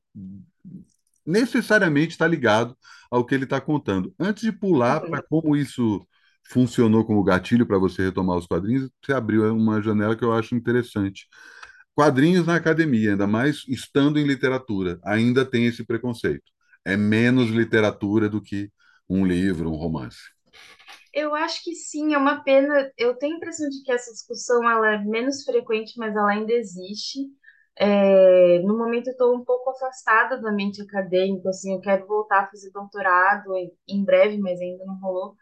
necessariamente 1.25 2.11
está 2.11 2.27
ligado 2.27 2.75
ao 3.09 3.25
que 3.25 3.35
ele 3.35 3.43
está 3.45 3.59
contando. 3.61 4.13
Antes 4.19 4.43
de 4.43 4.51
pular 4.51 5.01
para 5.01 5.21
Uhum. 5.21 5.23
como 5.23 5.55
isso 5.55 6.05
funcionou 6.49 7.05
como 7.05 7.23
gatilho 7.23 7.65
para 7.65 7.77
você 7.77 8.03
retomar 8.05 8.37
os 8.37 8.47
quadrinhos, 8.47 8.89
você 9.03 9.13
abriu 9.13 9.55
uma 9.55 9.81
janela 9.81 10.15
que 10.15 10.23
eu 10.23 10.33
acho 10.33 10.55
interessante. 10.55 11.27
Quadrinhos 12.01 12.47
na 12.47 12.55
academia, 12.55 13.11
ainda 13.11 13.27
mais 13.27 13.63
estando 13.67 14.17
em 14.17 14.25
literatura, 14.25 14.99
ainda 15.05 15.45
tem 15.45 15.67
esse 15.67 15.85
preconceito. 15.85 16.51
É 16.83 16.97
menos 16.97 17.51
literatura 17.51 18.27
do 18.27 18.41
que 18.41 18.71
um 19.07 19.23
livro, 19.23 19.69
um 19.69 19.75
romance. 19.75 20.17
Eu 21.13 21.35
acho 21.35 21.63
que 21.63 21.75
sim, 21.75 22.15
é 22.15 22.17
uma 22.17 22.43
pena. 22.43 22.91
Eu 22.97 23.15
tenho 23.19 23.35
a 23.35 23.37
impressão 23.37 23.69
de 23.69 23.83
que 23.83 23.91
essa 23.91 24.11
discussão 24.11 24.67
ela 24.67 24.93
é 24.93 24.97
menos 24.97 25.43
frequente, 25.43 25.93
mas 25.95 26.15
ela 26.15 26.31
ainda 26.31 26.51
existe. 26.51 27.19
É, 27.77 28.57
no 28.63 28.75
momento 28.75 29.09
eu 29.09 29.11
estou 29.11 29.35
um 29.35 29.45
pouco 29.45 29.69
afastada 29.69 30.39
do 30.41 30.47
ambiente 30.47 30.81
acadêmico, 30.81 31.49
assim, 31.49 31.71
eu 31.71 31.81
quero 31.81 32.07
voltar 32.07 32.45
a 32.45 32.47
fazer 32.47 32.71
doutorado 32.71 33.53
em 33.87 34.03
breve, 34.03 34.39
mas 34.39 34.59
ainda 34.59 34.83
não 34.85 34.99
rolou. 34.99 35.35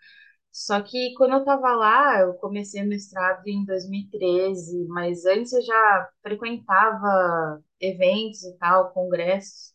Só 0.60 0.82
que 0.82 1.14
quando 1.16 1.34
eu 1.36 1.40
estava 1.40 1.74
lá, 1.74 2.20
eu 2.20 2.34
comecei 2.36 2.84
o 2.84 2.88
mestrado 2.88 3.48
em 3.48 3.64
2013, 3.66 4.86
mas 4.90 5.26
antes 5.26 5.54
eu 5.54 5.62
já 5.62 6.10
frequentava 6.22 7.64
eventos 7.80 8.44
e 8.44 8.58
tal, 8.58 8.92
congressos. 8.94 9.74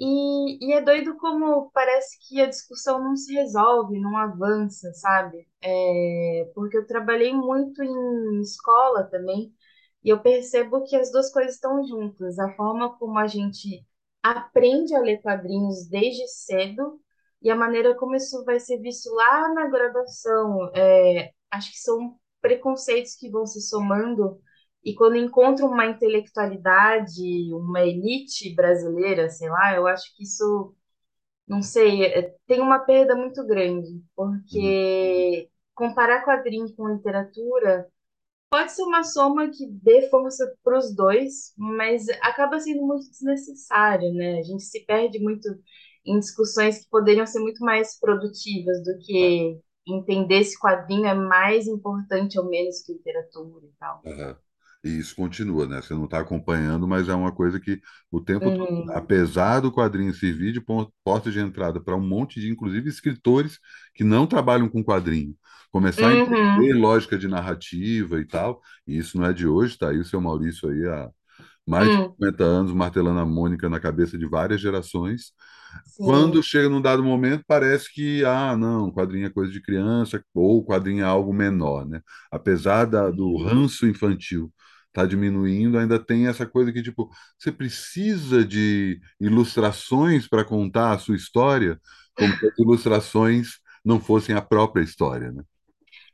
E, 0.00 0.58
e 0.66 0.72
é 0.74 0.80
doido 0.80 1.16
como 1.18 1.70
parece 1.72 2.18
que 2.28 2.40
a 2.40 2.46
discussão 2.48 3.02
não 3.02 3.16
se 3.16 3.32
resolve, 3.34 4.00
não 4.00 4.16
avança, 4.16 4.92
sabe? 4.94 5.48
É, 5.62 6.50
porque 6.54 6.76
eu 6.78 6.86
trabalhei 6.86 7.32
muito 7.34 7.82
em 7.82 8.40
escola 8.42 9.04
também, 9.04 9.54
e 10.04 10.08
eu 10.10 10.20
percebo 10.20 10.84
que 10.84 10.96
as 10.96 11.12
duas 11.12 11.32
coisas 11.32 11.54
estão 11.54 11.86
juntas. 11.86 12.38
A 12.38 12.54
forma 12.56 12.96
como 12.98 13.18
a 13.18 13.26
gente 13.28 13.86
aprende 14.22 14.94
a 14.94 15.00
ler 15.00 15.22
quadrinhos 15.22 15.88
desde 15.88 16.26
cedo 16.28 17.00
e 17.42 17.50
a 17.50 17.56
maneira 17.56 17.94
como 17.96 18.14
isso 18.16 18.44
vai 18.44 18.60
ser 18.60 18.78
visto 18.80 19.12
lá 19.14 19.52
na 19.54 19.68
graduação. 19.68 20.70
É, 20.74 21.32
acho 21.50 21.70
que 21.72 21.78
são 21.78 22.16
preconceitos 22.40 23.14
que 23.16 23.30
vão 23.30 23.46
se 23.46 23.60
somando 23.62 24.40
e 24.84 24.94
quando 24.94 25.16
encontro 25.16 25.66
uma 25.66 25.86
intelectualidade, 25.86 27.22
uma 27.54 27.82
elite 27.82 28.54
brasileira, 28.54 29.28
sei 29.30 29.48
lá, 29.48 29.74
eu 29.76 29.86
acho 29.86 30.04
que 30.16 30.24
isso, 30.24 30.74
não 31.46 31.62
sei, 31.62 32.04
é- 32.06 32.34
tem 32.46 32.60
uma 32.60 32.80
perda 32.80 33.14
muito 33.16 33.46
grande, 33.46 33.88
Uhum, 34.52 34.76
porque 34.76 35.50
comparar 35.74 36.24
quadrinho 36.24 36.72
com 36.76 36.88
literatura 36.88 37.88
pode 38.50 38.72
ser 38.72 38.82
uma 38.84 39.02
soma 39.04 39.50
que 39.50 39.66
dê 39.68 40.08
força 40.10 40.54
para 40.64 40.78
os 40.78 40.94
dois, 40.94 41.54
mas 41.58 42.08
acaba 42.22 42.60
sendo 42.60 42.82
muito 42.86 43.08
desnecessário, 43.10 44.12
né? 44.14 44.38
A 44.40 44.42
gente 44.42 44.62
se 44.64 44.84
perde 44.86 45.18
muito 45.20 45.48
em 46.06 46.18
discussões 46.18 46.80
que 46.84 46.90
poderiam 46.90 47.26
ser 47.26 47.40
muito 47.40 47.64
mais 47.64 47.98
produtivas 47.98 48.82
do 48.84 48.98
que 49.00 49.60
entender 49.86 50.44
se 50.44 50.58
quadrinho 50.58 51.06
é 51.06 51.14
mais 51.14 51.66
importante 51.66 52.38
ou 52.38 52.48
menos 52.48 52.82
que 52.82 52.92
literatura 52.94 53.66
e 53.66 53.72
tal. 53.78 54.04
Aham. 54.06 54.36
E 54.84 54.98
isso 54.98 55.14
continua, 55.14 55.66
né? 55.66 55.80
Você 55.80 55.94
não 55.94 56.06
está 56.06 56.18
acompanhando, 56.20 56.88
mas 56.88 57.08
é 57.08 57.14
uma 57.14 57.32
coisa 57.32 57.60
que 57.60 57.80
o 58.10 58.20
tempo 58.20 58.50
todo, 58.50 58.68
Uhum. 58.72 58.88
apesar 58.90 59.60
do 59.60 59.70
quadrinho 59.72 60.12
servir 60.12 60.52
de 60.52 60.60
porta 61.04 61.30
de 61.30 61.38
entrada 61.38 61.80
para 61.80 61.94
um 61.96 62.00
monte 62.06 62.40
de, 62.40 62.50
inclusive, 62.50 62.88
escritores 62.88 63.58
que 63.94 64.02
não 64.02 64.26
trabalham 64.26 64.68
com 64.68 64.82
quadrinho, 64.82 65.36
começar 65.70 66.08
a 66.08 66.14
entender 66.14 66.74
Uhum. 66.74 66.74
lógica 66.74 67.16
de 67.16 67.28
narrativa 67.28 68.20
e 68.20 68.26
tal, 68.26 68.60
e 68.86 68.98
isso 68.98 69.16
não 69.18 69.26
é 69.26 69.32
de 69.32 69.46
hoje, 69.46 69.78
tá 69.78 69.90
aí 69.90 69.98
o 69.98 70.04
seu 70.04 70.20
Maurício 70.20 70.68
aí 70.68 70.84
há 70.88 71.08
mais 71.66 71.90
de 71.90 71.96
Hum. 71.96 72.16
50 72.16 72.44
anos 72.44 72.72
martelando 72.72 73.20
a 73.20 73.26
Mônica 73.26 73.68
na 73.68 73.80
cabeça 73.80 74.18
de 74.18 74.26
várias 74.26 74.60
gerações, 74.60 75.32
quando 75.98 76.42
Sim. 76.42 76.42
chega 76.42 76.68
num 76.68 76.80
dado 76.80 77.02
momento, 77.02 77.44
parece 77.46 77.92
que, 77.92 78.24
ah, 78.24 78.56
não, 78.56 78.90
quadrinho 78.92 79.26
é 79.26 79.30
coisa 79.30 79.52
de 79.52 79.62
criança, 79.62 80.22
ou 80.34 80.64
quadrinho 80.64 81.02
é 81.02 81.06
algo 81.06 81.32
menor, 81.32 81.86
né? 81.86 82.00
Apesar 82.30 82.86
da, 82.86 83.10
do 83.10 83.36
ranço 83.36 83.86
infantil 83.86 84.52
tá 84.92 85.06
diminuindo, 85.06 85.78
ainda 85.78 85.98
tem 85.98 86.26
essa 86.28 86.46
coisa 86.46 86.72
que, 86.72 86.82
tipo, 86.82 87.08
você 87.38 87.50
precisa 87.50 88.44
de 88.44 89.00
ilustrações 89.20 90.28
para 90.28 90.44
contar 90.44 90.92
a 90.92 90.98
sua 90.98 91.16
história, 91.16 91.80
como 92.14 92.36
se 92.36 92.46
as 92.46 92.58
ilustrações 92.58 93.58
não 93.84 93.98
fossem 94.00 94.34
a 94.34 94.42
própria 94.42 94.82
história, 94.82 95.32
né? 95.32 95.42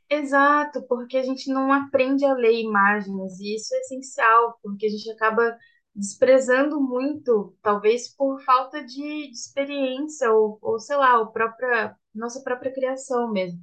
Exato, 0.09 0.81
porque 0.87 1.17
a 1.17 1.23
gente 1.23 1.51
não 1.53 1.71
aprende 1.71 2.25
a 2.25 2.33
ler 2.33 2.59
imagens, 2.61 3.39
e 3.39 3.55
isso 3.55 3.75
é 3.75 3.79
essencial, 3.79 4.57
porque 4.63 4.87
a 4.87 4.89
gente 4.89 5.09
acaba 5.11 5.55
desprezando 5.99 6.81
muito, 6.81 7.55
talvez 7.61 8.09
por 8.15 8.41
falta 8.43 8.83
de, 8.83 9.27
de 9.29 9.31
experiência, 9.33 10.31
ou, 10.33 10.59
ou 10.61 10.79
sei 10.79 10.97
lá, 10.97 11.19
o 11.21 11.31
própria, 11.31 11.95
nossa 12.15 12.41
própria 12.43 12.73
criação 12.73 13.31
mesmo. 13.31 13.59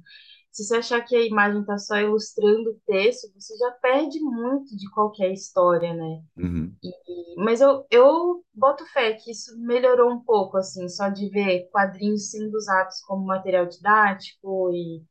Se 0.51 0.63
você 0.65 0.77
achar 0.77 1.01
que 1.03 1.15
a 1.15 1.25
imagem 1.25 1.61
está 1.61 1.77
só 1.77 1.97
ilustrando 1.97 2.71
o 2.71 2.79
texto, 2.87 3.31
você 3.39 3.55
já 3.57 3.71
perde 3.81 4.19
muito 4.21 4.75
de 4.77 4.89
qualquer 4.91 5.31
história, 5.31 5.93
né? 5.93 6.21
Uhum, 6.37 6.77
E- 6.83 7.35
mas 7.43 7.61
eu, 7.61 7.85
eu 7.91 8.43
boto 8.53 8.85
fé 8.93 9.13
que 9.13 9.31
isso 9.31 9.57
melhorou 9.59 10.11
um 10.11 10.19
pouco, 10.23 10.57
assim, 10.57 10.87
só 10.89 11.09
de 11.09 11.29
ver 11.29 11.69
quadrinhos 11.71 12.29
sendo 12.31 12.55
usados 12.55 12.99
como 13.01 13.25
material 13.25 13.65
didático 13.67 14.71
e 14.73 15.03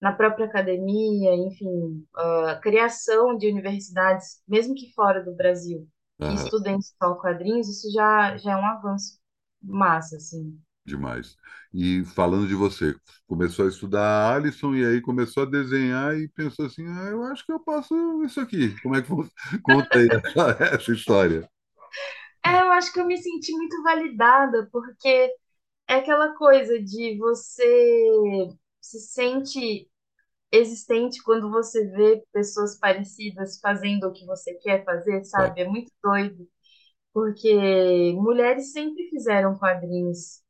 na 0.00 0.12
própria 0.12 0.46
academia, 0.46 1.34
enfim, 1.34 2.06
a 2.16 2.56
criação 2.62 3.36
de 3.38 3.48
universidades, 3.50 4.42
mesmo 4.48 4.74
que 4.74 4.92
fora 4.94 5.24
do 5.24 5.34
Brasil, 5.36 5.88
aham, 6.22 6.50
estudem 6.50 6.80
só 6.82 7.14
quadrinhos, 7.16 7.68
isso 7.68 7.92
já, 7.92 8.36
já 8.38 8.52
é 8.52 8.56
um 8.56 8.66
avanço 8.66 9.18
massa, 9.62 10.16
assim. 10.16 10.60
demais. 10.84 11.36
E 11.72 12.04
falando 12.04 12.46
de 12.48 12.54
você, 12.54 12.94
começou 13.26 13.66
a 13.66 13.68
estudar 13.68 14.34
Alisson 14.36 14.74
e 14.74 14.84
aí 14.84 15.00
começou 15.00 15.44
a 15.44 15.46
desenhar 15.46 16.16
e 16.18 16.28
pensou 16.28 16.66
assim, 16.66 16.84
ah, 16.86 17.08
eu 17.10 17.22
acho 17.24 17.44
que 17.46 17.52
eu 17.52 17.60
posso 17.60 17.94
isso 18.24 18.40
aqui. 18.40 18.78
Como 18.80 18.96
é 18.96 19.02
que 19.02 19.08
você 19.10 19.30
conta 19.62 19.98
aí 19.98 20.08
essa, 20.12 20.58
essa 20.74 20.92
história? 20.92 21.48
É, 22.44 22.60
eu 22.62 22.72
acho 22.72 22.92
que 22.92 23.00
eu 23.00 23.06
me 23.06 23.16
senti 23.18 23.52
muito 23.52 23.82
validada, 23.82 24.68
porque 24.72 25.08
é 25.88 25.96
aquela 25.96 26.34
coisa 26.36 26.80
de 26.82 27.18
você 27.18 27.64
se 28.80 29.00
sente 29.00 29.90
existente 30.52 31.22
quando 31.24 31.50
você 31.50 31.86
vê 31.90 32.22
pessoas 32.32 32.78
parecidas 32.78 33.58
fazendo 33.60 34.08
o 34.08 34.12
que 34.12 34.26
você 34.26 34.54
quer 34.56 34.84
fazer, 34.84 35.24
Tá. 35.34 35.46
sabe? 35.46 35.62
É 35.62 35.68
muito 35.68 35.92
doido, 36.02 36.48
porque 37.12 38.12
mulheres 38.14 38.72
sempre 38.72 39.08
fizeram 39.10 39.58
quadrinhos, 39.58 40.42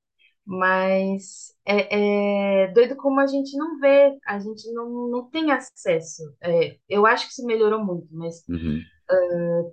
mas 0.46 1.54
é, 1.66 2.64
é 2.64 2.72
doido 2.72 2.96
como 2.96 3.20
a 3.20 3.26
gente 3.26 3.56
não 3.58 3.78
vê, 3.80 4.18
a 4.26 4.38
gente 4.40 4.72
não, 4.72 5.08
não 5.10 5.30
tem 5.30 5.52
acesso. 5.52 6.22
É, 6.42 6.78
eu 6.88 7.06
acho 7.06 7.26
que 7.26 7.32
isso 7.32 7.46
melhorou 7.46 7.84
muito, 7.84 8.08
mas 8.12 8.44
Uhum, 8.48 8.86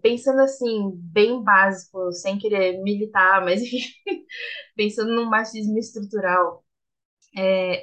pensando 0.02 0.42
assim, 0.42 0.92
bem 0.96 1.44
básico, 1.44 2.12
sem 2.14 2.38
querer 2.38 2.82
militar, 2.82 3.44
mas 3.44 3.62
pensando 4.76 5.14
no 5.14 5.30
machismo 5.30 5.78
estrutural. 5.78 6.64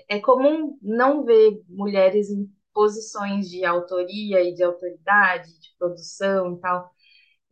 É 0.09 0.21
comum 0.21 0.79
não 0.83 1.25
ver 1.25 1.63
mulheres 1.69 2.31
em 2.31 2.51
posições 2.73 3.49
de 3.49 3.65
autoria 3.65 4.43
e 4.43 4.55
de 4.55 4.63
autoridade, 4.63 5.49
de 5.61 5.69
produção 5.79 6.55
e 6.57 6.61
tal. 6.61 6.91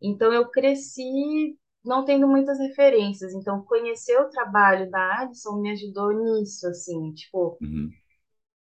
Então 0.01 0.33
eu 0.33 0.49
cresci 0.49 1.57
não 1.85 2.05
tendo 2.05 2.27
muitas 2.27 2.59
referências. 2.59 3.33
Então, 3.33 3.63
conhecer 3.63 4.19
o 4.19 4.29
trabalho 4.29 4.89
da 4.91 5.19
Alison 5.21 5.61
me 5.61 5.71
ajudou 5.71 6.13
nisso, 6.13 6.67
assim, 6.67 7.13
tipo, 7.13 7.61
Uhum, 7.61 7.97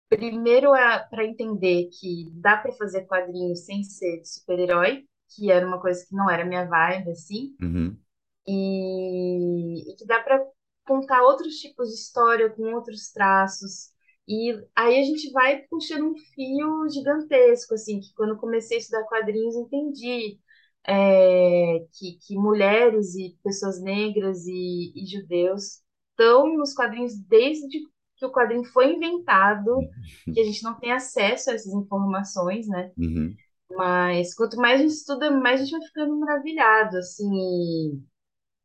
primeiro 0.08 0.70
para 1.10 1.25
entender 1.25 1.88
que 1.99 2.30
dá 2.34 2.56
para 2.56 2.72
fazer 2.72 3.06
quadrinhos 3.06 3.64
sem 3.64 3.82
ser 3.84 4.20
de 4.20 4.28
super-herói, 4.28 5.04
que 5.34 5.50
era 5.50 5.66
uma 5.66 5.80
coisa 5.80 6.04
que 6.06 6.14
não 6.14 6.28
era 6.28 6.44
minha 6.44 6.66
vibe, 6.66 7.10
assim, 7.10 7.56
uhum, 7.60 8.02
e, 8.46 9.92
e 9.92 9.96
que 9.96 10.06
dá 10.06 10.20
para 10.22 10.40
contar 10.87 11.22
outros 11.22 11.56
tipos 11.56 11.88
de 11.88 11.94
história 11.96 12.50
com 12.50 12.75
outros 12.75 13.10
traços. 13.12 13.90
E 14.28 14.52
aí 14.76 15.00
a 15.00 15.04
gente 15.04 15.30
vai 15.32 15.62
puxando 15.70 16.06
um 16.12 16.16
fio 16.34 16.88
gigantesco, 16.90 17.75
assim, 17.75 18.00
que 18.00 18.12
quando 18.14 18.37
comecei 18.38 18.76
a 18.76 18.80
estudar 18.80 19.04
quadrinhos 19.04 19.56
entendi 19.56 20.38
é, 20.87 21.87
que, 21.92 22.18
que 22.26 22.37
mulheres 22.38 23.14
e 23.16 23.37
pessoas 23.44 23.80
negras 23.82 24.46
e, 24.46 24.92
e 24.94 25.06
judeus 25.06 25.82
estão 26.10 26.56
nos 26.56 26.75
quadrinhos 26.75 27.16
desde 27.28 27.80
que 28.16 28.26
o 28.26 28.32
quadrinho 28.32 28.64
foi 28.64 28.94
inventado, 28.94 29.90
que 30.32 30.40
a 30.40 30.44
gente 30.44 30.62
não 30.62 30.78
tem 30.78 30.92
acesso 30.92 31.50
a 31.50 31.54
essas 31.54 31.72
informações, 31.72 32.68
né? 32.68 32.92
uhum, 32.96 33.38
Mas 33.76 34.34
quanto 34.34 34.56
mais 34.56 34.80
a 34.80 34.82
gente 34.84 34.92
estuda, 34.94 35.30
mais 35.30 35.60
a 35.60 35.64
gente 35.64 35.78
vai 35.78 35.88
ficando 35.88 36.18
maravilhado, 36.20 36.99
assim, 36.99 38.04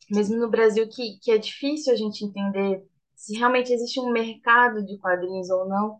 mesmo 0.09 0.37
no 0.37 0.49
Brasil, 0.49 0.87
que, 0.89 1.19
que 1.21 1.31
é 1.31 1.37
difícil 1.37 1.93
a 1.93 1.95
gente 1.95 2.23
entender 2.25 2.83
se 3.15 3.37
realmente 3.37 3.73
existe 3.73 3.99
um 3.99 4.11
mercado 4.11 4.85
de 4.85 4.97
quadrinhos 4.99 5.49
ou 5.49 5.67
não. 5.67 5.99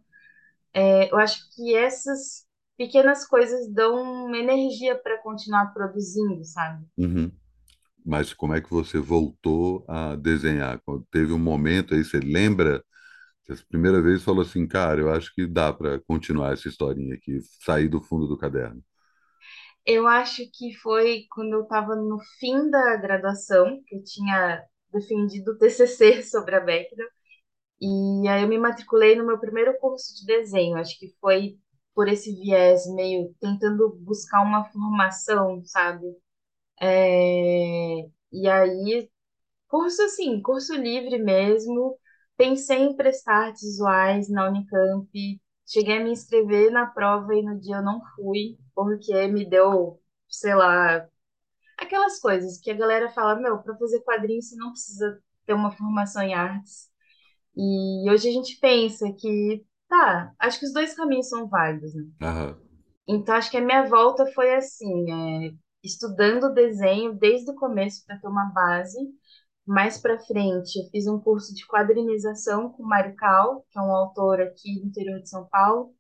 É, 0.74 1.12
eu 1.12 1.18
acho 1.18 1.40
que 1.56 1.76
essas 1.76 2.46
pequenas 2.78 3.26
coisas 3.28 3.72
dão 3.74 4.26
uma 4.28 4.38
energia 4.38 4.96
para 4.96 5.22
continuar 5.22 5.74
produzindo, 5.74 6.44
sabe? 6.46 6.86
uhum. 6.98 7.32
Mas 8.06 8.34
como 8.34 8.54
é 8.54 8.62
que 8.62 8.70
você 8.70 9.00
voltou 9.00 9.86
a 9.88 10.16
desenhar? 10.16 10.82
Teve 11.12 11.34
um 11.34 11.40
momento 11.40 11.96
aí, 11.96 12.04
você 12.04 12.20
lembra? 12.20 12.84
Você, 13.48 13.64
primeira 13.70 14.02
vez 14.02 14.24
falou 14.24 14.44
assim, 14.44 14.68
cara, 14.68 15.02
eu 15.02 15.12
acho 15.14 15.34
que 15.36 15.48
dá 15.48 15.74
para 15.74 16.00
continuar 16.02 16.54
essa 16.54 16.68
historinha 16.70 17.16
aqui, 17.16 17.40
sair 17.66 17.90
do 17.90 18.02
fundo 18.02 18.28
do 18.28 18.38
caderno. 18.38 18.84
Eu 19.86 20.08
acho 20.08 20.44
que 20.54 20.74
foi 20.82 21.26
quando 21.32 21.54
eu 21.54 21.64
estava 21.64 21.96
no 21.96 22.20
fim 22.40 22.70
da 22.70 22.96
graduação, 22.98 23.82
que 23.86 23.96
eu 23.96 24.04
tinha 24.04 24.64
defendido 24.92 25.52
o 25.52 25.58
TCC 25.58 26.22
sobre 26.24 26.56
a 26.56 26.60
Bechdel, 26.60 27.08
e 27.82 28.28
aí 28.30 28.44
eu 28.44 28.48
me 28.50 28.58
matriculei 28.60 29.16
no 29.16 29.26
meu 29.26 29.40
primeiro 29.40 29.78
curso 29.80 30.16
de 30.16 30.26
desenho. 30.28 30.78
Acho 30.78 30.98
que 31.00 31.16
foi 31.22 31.60
por 31.96 32.08
esse 32.10 32.34
viés, 32.36 32.86
meio 32.96 33.36
tentando 33.42 33.90
buscar 34.02 34.44
uma 34.44 34.66
formação, 34.72 35.64
sabe? 35.66 36.06
É, 36.82 38.02
E 38.32 38.48
aí, 38.50 39.10
curso 39.70 40.02
assim, 40.04 40.42
curso 40.42 40.76
livre 40.76 41.20
mesmo. 41.20 41.98
Pensei 42.38 42.80
em 42.80 42.96
prestar 42.98 43.48
artes 43.48 43.64
visuais 43.64 44.30
na 44.30 44.50
Unicamp. 44.50 45.10
Cheguei 45.66 45.98
a 45.98 46.04
me 46.04 46.12
inscrever 46.12 46.72
na 46.72 46.86
prova 46.88 47.34
e 47.36 47.42
no 47.44 47.60
dia 47.60 47.78
eu 47.78 47.84
não 47.84 48.02
fui, 48.16 48.58
porque 48.76 49.28
me 49.28 49.50
deu, 49.50 50.00
sei 50.30 50.54
lá, 50.56 51.08
aquelas 51.78 52.20
coisas 52.20 52.60
que 52.60 52.72
a 52.72 52.76
galera 52.76 53.10
fala, 53.12 53.36
meu, 53.40 53.60
para 53.60 53.78
fazer 53.78 54.02
quadrinho 54.04 54.42
você 54.42 54.56
não 54.56 54.72
precisa 54.72 55.22
ter 55.46 55.54
uma 55.54 55.72
formação 55.72 56.24
em 56.24 56.34
artes. 56.34 56.90
E 57.56 58.10
hoje 58.12 58.30
a 58.30 58.32
gente 58.34 58.60
pensa 58.60 59.12
que, 59.20 59.66
tá, 59.90 60.34
acho 60.40 60.60
que 60.60 60.66
os 60.66 60.74
dois 60.74 60.96
caminhos 60.96 61.30
são 61.30 61.48
válidos, 61.48 61.94
né? 61.96 62.04
Aham. 62.22 62.58
Então 63.08 63.36
acho 63.36 63.52
que 63.52 63.58
a 63.58 63.62
minha 63.62 63.84
volta 63.86 64.26
foi 64.34 64.54
assim, 64.56 65.12
é, 65.12 65.54
estudando 65.84 66.54
desenho 66.54 67.14
desde 67.14 67.52
o 67.52 67.56
começo 67.56 68.04
para 68.06 68.18
ter 68.20 68.28
uma 68.28 68.46
base. 68.54 68.98
Mais 69.66 69.98
para 69.98 70.20
frente, 70.20 70.78
eu 70.78 70.90
fiz 70.92 71.08
um 71.08 71.20
curso 71.20 71.54
de 71.54 71.66
quadrinização 71.66 72.72
com 72.72 72.84
Mário 72.84 73.16
Cal, 73.16 73.66
que 73.72 73.80
é 73.80 73.82
um 73.82 73.92
autor 73.92 74.40
aqui 74.42 74.80
do 74.80 74.88
interior 74.88 75.20
de 75.20 75.30
São 75.30 75.48
Paulo. 75.48 75.94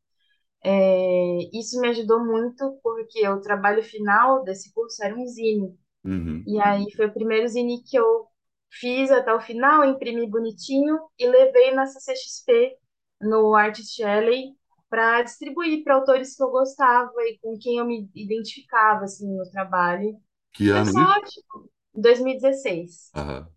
É, 0.63 1.37
isso 1.53 1.79
me 1.79 1.89
ajudou 1.89 2.23
muito 2.25 2.79
porque 2.83 3.27
o 3.27 3.41
trabalho 3.41 3.83
final 3.83 4.43
desse 4.43 4.73
curso 4.73 5.03
era 5.03 5.15
um 5.15 5.25
zine. 5.27 5.77
Uhum. 6.03 6.43
E 6.45 6.59
aí 6.59 6.91
foi 6.95 7.07
o 7.07 7.13
primeiro 7.13 7.47
zine 7.47 7.83
que 7.83 7.97
eu 7.97 8.27
fiz 8.71 9.11
até 9.11 9.33
o 9.33 9.41
final, 9.41 9.83
imprimi 9.83 10.29
bonitinho 10.29 10.99
e 11.17 11.27
levei 11.27 11.73
na 11.73 11.85
CCXP, 11.85 12.77
no 13.21 13.55
Artist 13.55 14.03
Alley, 14.03 14.55
para 14.89 15.23
distribuir 15.23 15.83
para 15.83 15.95
autores 15.95 16.35
que 16.35 16.43
eu 16.43 16.49
gostava 16.49 17.13
e 17.21 17.39
com 17.41 17.57
quem 17.59 17.77
eu 17.77 17.85
me 17.85 18.09
identificava 18.15 19.05
assim 19.05 19.27
no 19.35 19.49
trabalho. 19.49 20.17
Que 20.53 20.69
Foi 20.69 20.79
ano 20.79 20.91
só, 20.91 21.21
tipo, 21.21 21.71
2016. 21.93 23.11
Aham. 23.15 23.54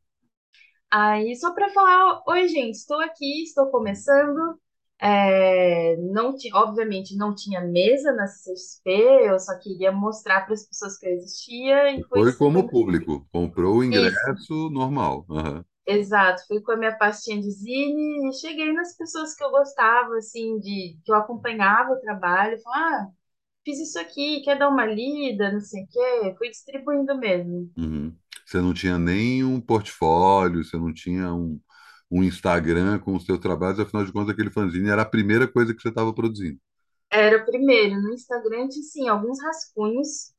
Aí, 0.91 1.37
só 1.37 1.53
para 1.55 1.69
falar, 1.71 2.23
oi, 2.27 2.49
gente, 2.49 2.77
estou 2.77 3.01
aqui, 3.01 3.43
estou 3.43 3.71
começando. 3.71 4.59
É, 5.01 5.97
não 5.99 6.37
ti, 6.37 6.51
obviamente 6.55 7.17
não 7.17 7.33
tinha 7.35 7.61
mesa 7.61 8.13
na 8.13 8.27
CCXP, 8.27 8.91
eu 9.31 9.39
só 9.39 9.57
queria 9.61 9.93
mostrar 9.93 10.45
para 10.45 10.55
as 10.55 10.67
pessoas 10.67 10.99
que 10.99 11.07
eu 11.07 11.13
existia 11.13 11.93
e 11.93 12.03
fui 12.09 12.21
Foi 12.21 12.33
como 12.37 12.69
público, 12.69 13.27
comprou 13.33 13.77
o 13.79 13.85
Isso, 13.91 14.21
ingresso 14.25 14.69
normal. 14.71 15.25
Aham. 15.31 15.65
exato. 15.87 16.47
Fui 16.47 16.61
com 16.63 16.73
a 16.73 16.77
minha 16.77 16.97
pastinha 16.99 17.41
de 17.41 17.51
zine 17.51 18.29
e 18.31 18.33
cheguei 18.41 18.73
nas 18.73 18.97
pessoas 18.97 19.35
que 19.35 19.43
eu 19.45 19.51
gostava, 19.51 20.17
assim, 20.17 20.59
de 20.61 20.99
que 21.05 21.11
eu 21.13 21.17
acompanhava 21.17 21.93
o 21.93 22.01
trabalho. 22.01 22.61
Falei, 22.63 22.81
ah, 22.95 23.07
fiz 23.65 23.81
isso 23.81 23.99
aqui, 24.01 24.43
quer 24.43 24.59
dar 24.59 24.69
uma 24.71 24.87
lida, 24.87 25.53
não 25.53 25.61
sei 25.61 25.85
o 25.85 25.89
quê. 25.89 26.37
Fui 26.39 26.51
distribuindo 26.51 27.17
mesmo. 27.19 27.73
Uhum. 27.77 28.19
Você 28.49 28.61
não 28.63 28.75
tinha 28.75 28.99
nem 28.99 29.45
um 29.45 29.61
portfólio, 29.61 30.65
você 30.65 30.77
não 30.79 30.93
tinha 30.95 31.33
um, 31.35 31.61
um 32.11 32.25
Instagram 32.25 32.99
com 33.01 33.15
os 33.17 33.25
seus 33.27 33.39
trabalhos, 33.41 33.81
afinal 33.81 34.05
de 34.05 34.13
contas, 34.13 34.31
aquele 34.31 34.51
fanzine 34.51 34.89
era 34.91 35.03
a 35.03 35.07
primeira 35.07 35.47
coisa 35.49 35.75
que 35.75 35.83
você 35.83 35.89
estava 35.91 36.15
produzindo. 36.15 36.59
Era 37.11 37.45
primeiro 37.45 38.01
no 38.03 38.13
Instagram, 38.13 38.69
tinha, 38.69 38.83
sim, 38.83 39.09
alguns 39.09 39.43
rascunhos. 39.43 40.33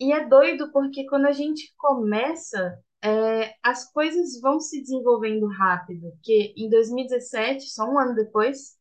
E 0.00 0.12
é 0.12 0.26
doido 0.28 0.72
porque 0.72 1.06
quando 1.06 1.26
a 1.26 1.32
gente 1.32 1.74
começa, 1.78 2.78
é, 3.02 3.54
as 3.62 3.90
coisas 3.92 4.40
vão 4.40 4.60
se 4.60 4.80
desenvolvendo 4.82 5.46
rápido. 5.48 6.10
Porque 6.12 6.54
em 6.56 6.70
2017, 6.70 7.68
só 7.70 7.84
um 7.90 7.98
ano 7.98 8.14
depois, 8.14 8.76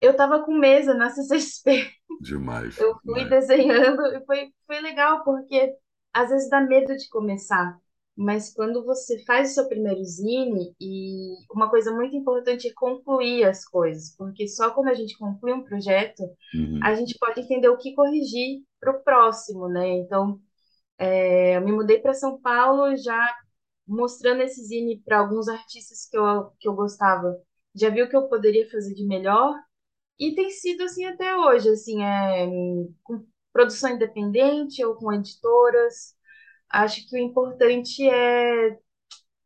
eu 0.00 0.12
estava 0.12 0.44
com 0.44 0.54
mesa 0.54 0.94
na 0.94 1.10
CCXP. 1.12 1.90
Demais, 2.20 2.76
Eu 2.76 2.98
fui 3.06 3.24
demais. 3.24 3.30
desenhando 3.30 4.02
e 4.16 4.24
foi, 4.26 4.52
foi 4.66 4.80
legal, 4.80 5.24
porque 5.24 5.74
às 6.14 6.30
vezes 6.30 6.50
dá 6.50 6.60
medo 6.60 6.96
de 6.96 7.08
começar. 7.10 7.78
Mas 8.20 8.52
quando 8.52 8.84
você 8.84 9.18
faz 9.24 9.52
o 9.52 9.54
seu 9.54 9.68
primeiro 9.68 10.04
zine, 10.04 10.74
e 10.80 11.36
uma 11.50 11.70
coisa 11.70 11.90
muito 11.92 12.14
importante 12.14 12.68
é 12.68 12.72
concluir 12.74 13.44
as 13.44 13.64
coisas, 13.64 14.14
porque 14.16 14.46
só 14.46 14.70
quando 14.72 14.88
a 14.88 14.94
gente 14.94 15.16
conclui 15.18 15.52
um 15.54 15.64
projeto, 15.64 16.22
Uhum. 16.54 16.80
a 16.82 16.94
gente 16.94 17.16
pode 17.18 17.40
entender 17.40 17.68
o 17.68 17.78
que 17.78 17.94
corrigir 17.94 18.62
para 18.78 18.92
o 18.92 19.02
próximo, 19.02 19.68
né? 19.68 19.88
Então, 19.88 20.38
é, 20.98 21.56
eu 21.56 21.62
me 21.62 21.72
mudei 21.72 21.98
para 22.00 22.14
São 22.14 22.40
Paulo 22.40 22.96
já 22.96 23.36
mostrando 23.86 24.42
esse 24.42 24.62
zine 24.64 25.00
para 25.04 25.18
alguns 25.18 25.48
artistas 25.48 26.06
que 26.08 26.16
eu, 26.16 26.50
que 26.60 26.68
eu 26.68 26.74
gostava. 26.74 27.36
Já 27.74 27.90
vi 27.90 28.02
o 28.02 28.08
que 28.08 28.16
eu 28.16 28.28
poderia 28.28 28.68
fazer 28.70 28.94
de 28.94 29.04
melhor 29.06 29.54
e 30.18 30.34
tem 30.34 30.50
sido 30.50 30.82
assim 30.84 31.04
até 31.06 31.36
hoje, 31.36 31.68
assim, 31.70 32.02
é, 32.04 32.46
com 33.02 33.26
produção 33.52 33.90
independente 33.90 34.84
ou 34.84 34.94
com 34.96 35.12
editoras. 35.12 36.14
Acho 36.70 37.08
que 37.08 37.16
o 37.16 37.18
importante 37.18 38.08
é 38.08 38.78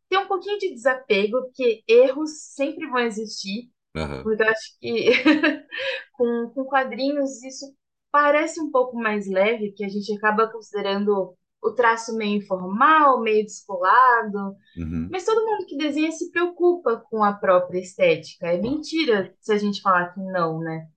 ter 0.09 0.19
um 0.19 0.27
pouquinho 0.29 0.59
de 0.59 0.75
desapego, 0.75 1.43
porque 1.43 1.83
erros 1.89 2.31
sempre 2.55 2.87
vão 2.89 3.01
existir, 3.01 3.71
Aham. 3.97 4.23
porque 4.23 4.43
eu 4.43 4.49
acho 4.49 4.79
que 4.81 5.11
com, 6.15 6.51
com 6.55 6.65
quadrinhos 6.65 7.43
isso 7.45 7.67
parece 8.11 8.61
um 8.61 8.71
pouco 8.71 8.97
mais 8.97 9.29
leve, 9.29 9.73
que 9.73 9.85
a 9.85 9.89
gente 9.89 10.13
acaba 10.17 10.51
considerando 10.51 11.37
o 11.63 11.73
traço 11.73 12.17
meio 12.17 12.39
informal, 12.39 13.21
meio 13.23 13.45
descolado, 13.45 14.57
Uhum. 14.77 15.09
mas 15.11 15.25
todo 15.25 15.45
mundo 15.47 15.67
que 15.67 15.77
desenha 15.77 16.13
se 16.13 16.31
preocupa 16.31 16.99
com 17.11 17.25
a 17.25 17.33
própria 17.35 17.81
estética. 17.81 18.49
É 18.49 18.59
mentira 18.59 19.35
se 19.41 19.53
a 19.53 19.59
gente 19.59 19.83
falar 19.83 20.15
que 20.15 20.21
não, 20.21 20.61
né? 20.61 20.89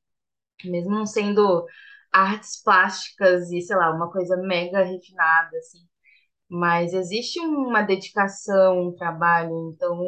Mesmo 0.66 0.92
não 0.92 1.06
sendo 1.06 1.66
artes 2.12 2.62
plásticas 2.64 3.52
e, 3.52 3.62
sei 3.62 3.76
lá, 3.76 3.94
uma 3.96 4.12
coisa 4.12 4.38
mega 4.38 4.84
refinada, 4.84 5.58
assim. 5.58 5.80
Mas 6.50 6.94
existe 6.94 7.40
uma 7.40 7.82
dedicação, 7.82 8.88
um 8.90 8.96
trabalho, 8.96 9.74
então 9.76 10.02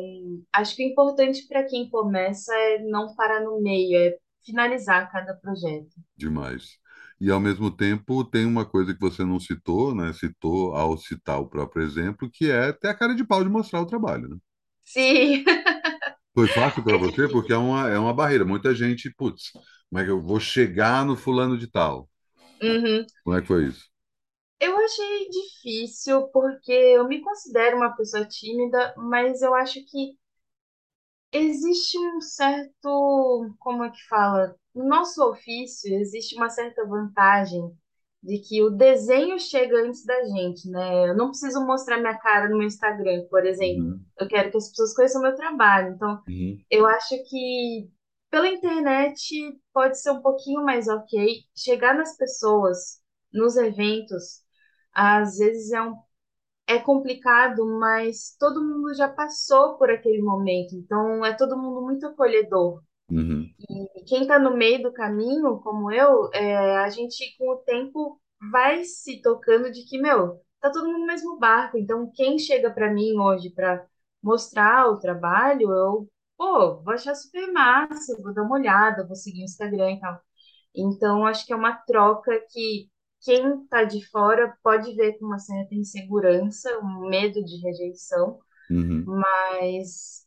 acho 0.53 0.75
que 0.75 0.83
o 0.85 0.87
importante 0.89 1.45
para 1.47 1.65
quem 1.65 1.89
começa 1.89 2.53
é 2.55 2.79
não 2.79 3.13
parar 3.15 3.41
no 3.41 3.61
meio, 3.61 3.97
é 3.97 4.17
finalizar 4.45 5.11
cada 5.11 5.33
projeto. 5.35 5.89
Demais. 6.15 6.77
E, 7.19 7.29
ao 7.31 7.39
mesmo 7.39 7.69
tempo, 7.75 8.23
tem 8.23 8.45
uma 8.45 8.65
coisa 8.65 8.93
que 8.93 8.99
você 8.99 9.23
não 9.25 9.39
citou, 9.39 9.93
né? 9.95 10.13
Citou 10.13 10.73
ao 10.75 10.97
citar 10.97 11.39
o 11.39 11.47
próprio 11.49 11.83
exemplo, 11.83 12.29
que 12.31 12.49
é 12.51 12.71
ter 12.73 12.87
a 12.89 12.95
cara 12.95 13.15
de 13.15 13.25
pau 13.25 13.43
de 13.43 13.49
mostrar 13.49 13.81
o 13.81 13.85
trabalho, 13.85 14.29
né? 14.29 14.37
Sim, 14.83 15.45
Foi 16.33 16.47
fácil 16.47 16.83
para 16.83 16.97
é 16.97 16.97
você? 16.97 17.27
Porque 17.27 17.53
é 17.53 17.57
uma, 17.57 17.89
é 17.89 17.97
uma 17.99 18.13
barreira. 18.13 18.45
Muita 18.45 18.73
gente, 18.73 19.13
putz, 19.15 19.51
como 19.89 20.01
é 20.01 20.05
que 20.05 20.11
eu 20.11 20.21
vou 20.21 20.39
chegar 20.39 21.05
no 21.05 21.15
fulano 21.15 21.57
de 21.57 21.67
tal? 21.67 22.09
Uhum. 22.61 23.05
Como 23.23 23.35
é 23.37 23.41
que 23.41 23.47
foi 23.47 23.67
isso? 23.67 23.87
Eu 24.59 24.77
achei 24.77 25.27
difícil 25.29 26.27
porque 26.29 26.71
eu 26.71 27.05
me 27.07 27.21
considero 27.21 27.75
uma 27.77 27.93
pessoa 27.95 28.25
tímida, 28.25 28.93
mas 28.97 29.41
eu 29.41 29.53
acho 29.53 29.83
que 29.85 30.17
existe 31.31 31.97
um 31.97 32.21
certo, 32.21 33.55
como 33.59 33.83
é 33.83 33.89
que 33.91 34.03
fala? 34.07 34.55
No 34.73 34.85
nosso 34.87 35.23
ofício 35.23 35.93
existe 35.99 36.35
uma 36.35 36.49
certa 36.49 36.85
vantagem 36.85 37.61
de 38.21 38.39
que 38.39 38.61
o 38.63 38.69
desenho 38.69 39.39
chega 39.39 39.77
antes 39.81 40.05
da 40.05 40.23
gente, 40.25 40.69
né? 40.69 41.09
Eu 41.09 41.15
não 41.15 41.29
preciso 41.29 41.65
mostrar 41.65 41.97
minha 41.99 42.17
cara 42.17 42.49
no 42.49 42.57
meu 42.57 42.67
Instagram, 42.67 43.25
por 43.29 43.45
exemplo. 43.45 43.85
Uhum, 43.85 44.05
Eu 44.19 44.27
quero 44.27 44.51
que 44.51 44.57
as 44.57 44.69
pessoas 44.69 44.93
conheçam 44.93 45.21
o 45.21 45.23
meu 45.23 45.35
trabalho. 45.35 45.93
Então, 45.95 46.21
uhum, 46.27 46.61
eu 46.69 46.85
acho 46.85 47.15
que 47.29 47.89
pela 48.29 48.47
internet 48.49 49.57
pode 49.73 49.99
ser 49.99 50.11
um 50.11 50.21
pouquinho 50.21 50.63
mais 50.63 50.87
ok. 50.87 51.43
Chegar 51.55 51.95
nas 51.95 52.15
pessoas, 52.17 53.01
nos 53.31 53.55
eventos, 53.55 54.43
às 54.93 55.37
vezes 55.37 55.71
é 55.71 55.81
um 55.81 55.95
é 56.67 56.79
complicado, 56.79 57.65
mas 57.79 58.35
todo 58.39 58.63
mundo 58.63 58.93
já 58.95 59.07
passou 59.09 59.77
por 59.77 59.89
aquele 59.91 60.21
momento, 60.21 60.75
então 60.75 61.25
é 61.25 61.35
todo 61.35 61.57
mundo 61.57 61.81
muito 61.81 62.07
acolhedor. 62.07 62.81
uhum, 63.11 63.53
E 63.95 64.03
quem 64.05 64.21
está 64.23 64.39
no 64.39 64.55
meio 64.55 64.81
do 64.83 64.93
caminho, 64.93 65.59
como 65.59 65.91
eu, 65.91 66.29
é, 66.33 66.77
a 66.77 66.89
gente 66.89 67.35
com 67.37 67.49
o 67.51 67.57
tempo 67.57 68.19
vai 68.51 68.83
se 68.85 69.21
tocando 69.21 69.71
de 69.71 69.83
que, 69.85 69.97
meu, 69.99 70.39
tá 70.61 70.71
todo 70.71 70.87
mundo 70.87 70.99
no 70.99 71.05
mesmo 71.07 71.37
barco. 71.37 71.77
Então, 71.77 72.09
quem 72.15 72.39
chega 72.39 72.71
para 72.71 72.91
mim 72.93 73.17
hoje 73.19 73.49
para 73.51 73.85
mostrar 74.23 74.87
o 74.89 74.99
trabalho, 74.99 75.71
eu, 75.71 76.09
pô, 76.37 76.81
vou 76.81 76.93
achar 76.93 77.13
super 77.15 77.51
massa, 77.51 78.17
vou 78.21 78.33
dar 78.33 78.43
uma 78.43 78.55
olhada, 78.55 79.05
vou 79.05 79.15
seguir 79.15 79.41
o 79.41 79.45
Instagram 79.45 79.91
e 79.93 79.99
tal. 79.99 80.19
Então, 80.75 81.25
acho 81.27 81.45
que 81.45 81.53
é 81.53 81.55
uma 81.55 81.73
troca 81.75 82.31
que 82.51 82.89
quem 83.21 83.63
está 83.63 83.83
de 83.83 84.05
fora 84.09 84.55
pode 84.63 84.95
ver 84.95 85.17
com 85.19 85.25
uma 85.25 85.39
certa 85.39 85.75
insegurança, 85.75 86.79
um 86.79 87.09
medo 87.09 87.43
de 87.43 87.57
rejeição, 87.61 88.39
uhum, 88.69 89.13
mas 89.13 90.25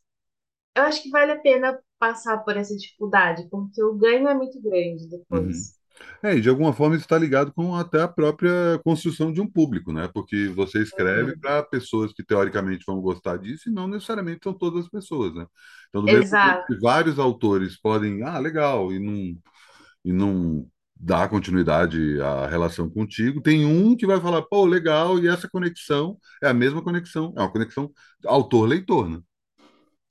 eu 0.75 0.83
acho 0.83 1.03
que 1.03 1.09
vale 1.11 1.31
a 1.33 1.39
pena 1.41 1.79
passar 1.99 2.39
por 2.39 2.57
essa 2.57 2.75
dificuldade, 2.77 3.47
porque 3.49 3.83
o 3.83 3.95
ganho 3.95 4.27
é 4.27 4.33
muito 4.35 4.61
grande 4.61 5.07
uhum. 5.31 5.67
depois. 5.67 5.79
É, 6.23 6.35
e 6.35 6.41
de 6.41 6.49
alguma 6.49 6.73
forma 6.73 6.95
isso 6.95 7.05
está 7.05 7.17
ligado 7.17 7.53
com 7.53 7.75
até 7.75 8.01
a 8.01 8.07
própria 8.07 8.79
construção 8.83 9.31
de 9.33 9.41
um 9.41 9.47
público, 9.49 9.93
né? 9.93 10.09
Porque 10.13 10.47
você 10.49 10.81
escreve 10.83 11.33
Uhum. 11.33 11.39
para 11.39 11.63
pessoas 11.63 12.13
que 12.13 12.23
teoricamente 12.25 12.85
vão 12.87 13.01
gostar 13.01 13.37
disso 13.37 13.69
e 13.69 13.73
não 13.73 13.87
necessariamente 13.87 14.41
são 14.43 14.53
todas 14.53 14.85
as 14.85 14.91
pessoas, 14.91 15.35
né? 15.35 15.45
Então, 15.89 16.01
do 16.03 16.09
mesmo 16.09 16.25
Exato, 16.25 16.67
que 16.67 16.75
vários 16.79 17.19
autores 17.19 17.79
podem, 17.81 18.23
ah, 18.23 18.39
legal, 18.39 18.91
e 18.93 18.99
não, 18.99 19.37
e 20.05 20.13
não 20.13 20.67
dar 20.95 21.29
continuidade 21.29 22.19
à 22.21 22.47
relação 22.47 22.89
contigo, 22.89 23.41
tem 23.41 23.65
um 23.65 23.95
que 23.95 24.05
vai 24.07 24.19
falar, 24.21 24.41
pô, 24.43 24.65
legal, 24.65 25.19
e 25.19 25.27
essa 25.27 25.49
conexão 25.49 26.17
é 26.41 26.47
a 26.47 26.53
mesma 26.53 26.83
conexão, 26.83 27.33
é 27.37 27.41
uma 27.41 27.51
conexão 27.51 27.91
autor-leitor, 28.25 29.09
né? 29.09 29.19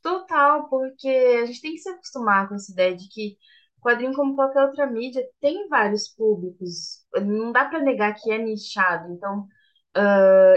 total, 0.03 0.69
porque 0.69 1.09
a 1.43 1.47
gente 1.47 1.61
tem 1.61 1.73
que 1.75 1.79
se 1.79 1.89
acostumar 1.89 2.49
com 2.49 2.55
essa 2.55 2.73
ideia 2.73 2.97
de 2.97 3.09
que 3.09 3.37
quadrinho, 3.81 4.15
como 4.15 4.35
qualquer 4.37 4.65
outra 4.65 4.87
mídia, 4.87 5.27
tem 5.41 5.69
vários 5.69 6.09
públicos. 6.09 7.05
Não 7.25 7.53
dá 7.53 7.65
para 7.65 7.81
negar 7.81 8.15
que 8.15 8.31
é 8.31 8.39
nichado. 8.39 9.13
Então, 9.13 9.49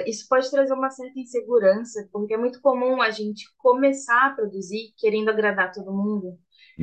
Isso 0.06 0.28
pode 0.30 0.50
trazer 0.50 0.74
uma 0.74 0.90
certa 0.90 1.20
insegurança, 1.20 2.08
porque 2.12 2.34
é 2.34 2.38
muito 2.38 2.62
comum 2.62 3.02
a 3.02 3.12
gente 3.12 3.46
começar 3.58 4.28
a 4.28 4.34
produzir 4.36 4.94
querendo 4.98 5.30
agradar 5.30 5.72
todo 5.72 5.92
mundo, 5.92 6.38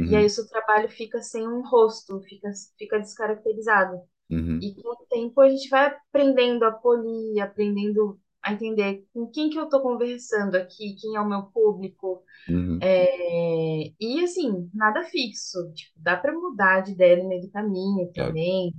e 0.04 0.16
aí 0.16 0.26
o 0.26 0.30
Uhum, 0.30 0.30
seu 0.30 0.46
trabalho 0.48 0.88
fica 0.88 1.20
sem 1.22 1.46
um 1.46 1.62
rosto, 1.68 2.20
fica, 2.22 2.50
fica 2.78 2.98
descaracterizado. 3.00 4.00
uhum, 4.30 4.62
E 4.62 4.74
com 4.82 4.90
o 4.90 5.06
tempo 5.08 5.40
a 5.40 5.48
gente 5.50 5.68
vai 5.68 5.86
aprendendo 5.88 6.64
a 6.64 6.72
polir, 6.72 7.42
aprendendo 7.42 8.20
a 8.42 8.52
entender 8.54 9.06
com 9.14 9.28
quem 9.30 9.50
que 9.50 9.58
eu 9.58 9.64
estou 9.64 9.82
conversando 9.82 10.56
aqui, 10.56 10.96
quem 11.00 11.16
é 11.16 11.20
o 11.20 11.28
meu 11.28 11.44
público. 11.44 12.24
uhum, 12.48 12.86
É, 12.94 13.92
E 14.00 14.24
assim, 14.24 14.70
nada 14.74 15.04
fixo. 15.04 15.58
Tipo, 15.74 15.92
dá 16.00 16.16
para 16.16 16.32
mudar 16.32 16.80
de 16.82 16.92
ideia 16.92 17.16
no 17.22 17.28
meio 17.28 17.42
do 17.42 17.50
caminho 17.50 18.12
também, 18.14 18.72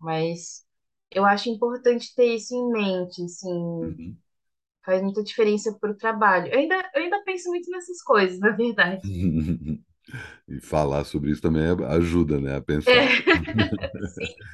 mas 0.00 0.64
eu 1.10 1.24
acho 1.26 1.48
importante 1.50 2.14
ter 2.14 2.34
isso 2.36 2.54
em 2.54 2.70
mente, 2.72 3.22
assim, 3.24 3.50
Uhum. 3.80 4.18
Faz 4.86 5.02
muita 5.02 5.22
diferença 5.22 5.76
para 5.78 5.90
o 5.92 5.96
trabalho. 5.98 6.48
Eu 6.52 6.58
ainda, 6.60 6.90
eu 6.94 7.02
ainda 7.02 7.22
penso 7.24 7.50
muito 7.50 7.70
nessas 7.70 8.02
coisas, 8.02 8.38
na 8.40 8.50
verdade. 8.52 9.02
E 10.48 10.60
falar 10.60 11.04
sobre 11.04 11.30
isso 11.32 11.42
também 11.42 11.62
é- 11.64 11.84
ajuda, 11.96 12.40
né, 12.40 12.56
a 12.56 12.62
É, 12.86 12.92
pensar. 12.92 13.12
sim. 13.28 13.46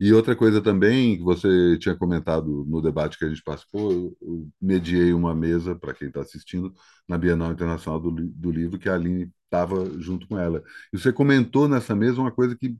E 0.00 0.12
outra 0.12 0.36
coisa 0.36 0.60
também 0.62 1.16
que 1.16 1.22
você 1.22 1.78
tinha 1.78 1.96
comentado 1.96 2.64
no 2.68 2.82
debate 2.82 3.18
que 3.18 3.24
a 3.24 3.28
gente 3.28 3.42
participou, 3.42 3.92
eu, 3.92 4.16
eu 4.20 4.48
mediei 4.60 5.12
uma 5.12 5.34
mesa 5.34 5.74
para 5.74 5.94
quem 5.94 6.08
está 6.08 6.20
assistindo 6.20 6.74
na 7.08 7.16
Bienal 7.16 7.52
Internacional 7.52 7.98
do, 8.00 8.10
do 8.10 8.50
Livro, 8.50 8.78
que 8.78 8.88
a 8.88 8.94
Aline 8.94 9.32
estava 9.44 9.86
junto 10.00 10.28
com 10.28 10.38
ela. 10.38 10.62
E 10.92 10.98
você 10.98 11.12
comentou 11.12 11.66
nessa 11.68 11.94
mesa 11.96 12.20
uma 12.20 12.30
coisa 12.32 12.56
que 12.56 12.76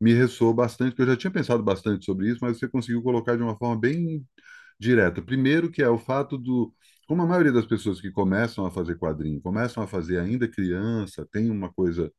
me 0.00 0.12
ressoou 0.14 0.54
bastante, 0.54 0.96
que 0.96 1.02
eu 1.02 1.06
já 1.06 1.16
tinha 1.16 1.30
pensado 1.30 1.62
bastante 1.62 2.04
sobre 2.04 2.30
isso, 2.30 2.40
mas 2.42 2.58
você 2.58 2.68
conseguiu 2.68 3.02
colocar 3.02 3.36
de 3.36 3.42
uma 3.42 3.56
forma 3.56 3.78
bem 3.80 4.24
direta. 4.80 5.22
Primeiro, 5.22 5.70
que 5.70 5.82
é 5.82 5.88
o 5.88 5.98
fato 5.98 6.38
do. 6.38 6.74
Como 7.10 7.22
a 7.22 7.26
maioria 7.26 7.52
das 7.52 7.66
pessoas 7.66 8.00
que 8.00 8.10
começam 8.12 8.66
a 8.66 8.72
fazer 8.72 8.96
quadrinho, 8.98 9.42
começam 9.42 9.82
a 9.82 9.88
fazer 9.88 10.18
ainda 10.20 10.48
criança, 10.48 11.26
tem 11.32 11.50
uma 11.50 11.72
coisa 11.72 12.12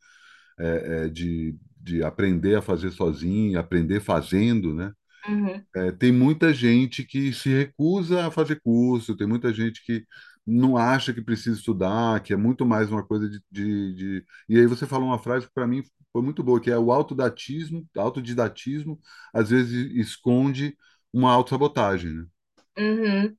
é, 0.59 1.05
é, 1.05 1.09
de, 1.09 1.57
de 1.77 2.03
aprender 2.03 2.55
a 2.55 2.61
fazer 2.63 2.91
sozinho, 2.91 3.59
aprender 3.59 4.01
fazendo, 4.01 4.73
né? 4.73 4.93
Uhum, 5.27 5.65
É, 5.75 5.91
tem 5.91 6.11
muita 6.11 6.53
gente 6.53 7.03
que 7.05 7.33
se 7.33 7.49
recusa 7.49 8.27
a 8.27 8.31
fazer 8.31 8.61
curso, 8.61 9.15
tem 9.17 9.27
muita 9.27 9.53
gente 9.53 9.83
que 9.85 10.05
não 10.45 10.77
acha 10.77 11.13
que 11.13 11.21
precisa 11.21 11.57
estudar, 11.57 12.21
que 12.23 12.33
é 12.33 12.37
muito 12.37 12.65
mais 12.65 12.91
uma 12.91 13.05
coisa 13.05 13.29
de, 13.29 13.41
de, 13.51 13.95
de... 13.95 14.25
E 14.49 14.59
aí 14.59 14.67
você 14.67 14.85
falou 14.87 15.07
uma 15.09 15.19
frase 15.19 15.47
que 15.47 15.53
para 15.53 15.67
mim 15.67 15.83
foi 16.13 16.21
muito 16.23 16.43
boa, 16.43 16.59
que 16.61 16.71
é 16.71 16.77
o 16.77 16.91
autodatismo, 16.91 17.87
autodidatismo, 17.97 18.99
às 19.33 19.49
vezes 19.51 19.91
esconde 19.95 20.77
uma 21.13 21.31
autossabotagem, 21.31 22.13
né? 22.13 22.25
uhum. 22.77 23.37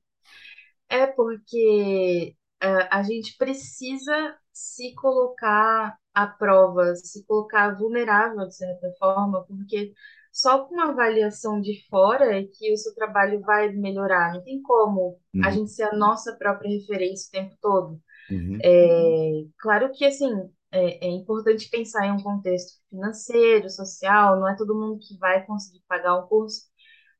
É 0.93 1.07
porque 1.07 2.35
é, 2.61 2.67
a 2.95 3.03
gente 3.03 3.35
precisa 3.37 4.37
se 4.53 4.93
colocar 4.95 5.97
à 6.13 6.27
prova, 6.27 6.95
se 6.95 7.25
colocar 7.25 7.75
vulnerável, 7.77 8.47
de 8.47 8.55
certa 8.55 8.91
forma, 8.99 9.43
porque 9.47 9.93
só 10.31 10.65
com 10.65 10.75
uma 10.75 10.91
avaliação 10.91 11.59
de 11.61 11.87
fora 11.89 12.37
é 12.39 12.43
que 12.45 12.71
o 12.73 12.77
seu 12.77 12.93
trabalho 12.95 13.41
vai 13.41 13.69
melhorar. 13.73 14.33
Não 14.35 14.43
tem 14.43 14.61
como 14.61 15.19
a 15.41 15.51
Uhum, 15.51 15.51
gente 15.51 15.71
ser 15.71 15.83
a 15.85 15.95
nossa 15.97 16.35
própria 16.37 16.69
referência 16.71 17.27
o 17.29 17.31
tempo 17.31 17.57
todo. 17.61 18.01
uhum, 18.29 18.63
É, 18.63 19.45
claro 19.59 19.91
que, 19.93 20.05
assim, 20.05 20.29
é, 20.71 21.05
é 21.07 21.09
importante 21.11 21.69
pensar 21.69 22.05
em 22.07 22.11
um 22.13 22.23
contexto 22.23 22.79
financeiro, 22.89 23.69
social, 23.69 24.39
não 24.39 24.47
é 24.49 24.55
todo 24.57 24.75
mundo 24.75 24.99
que 24.99 25.17
vai 25.17 25.45
conseguir 25.45 25.83
pagar 25.87 26.17
um 26.19 26.27
curso, 26.27 26.63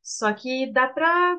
só 0.02 0.34
que 0.34 0.72
dá 0.74 0.88
para, 0.90 1.38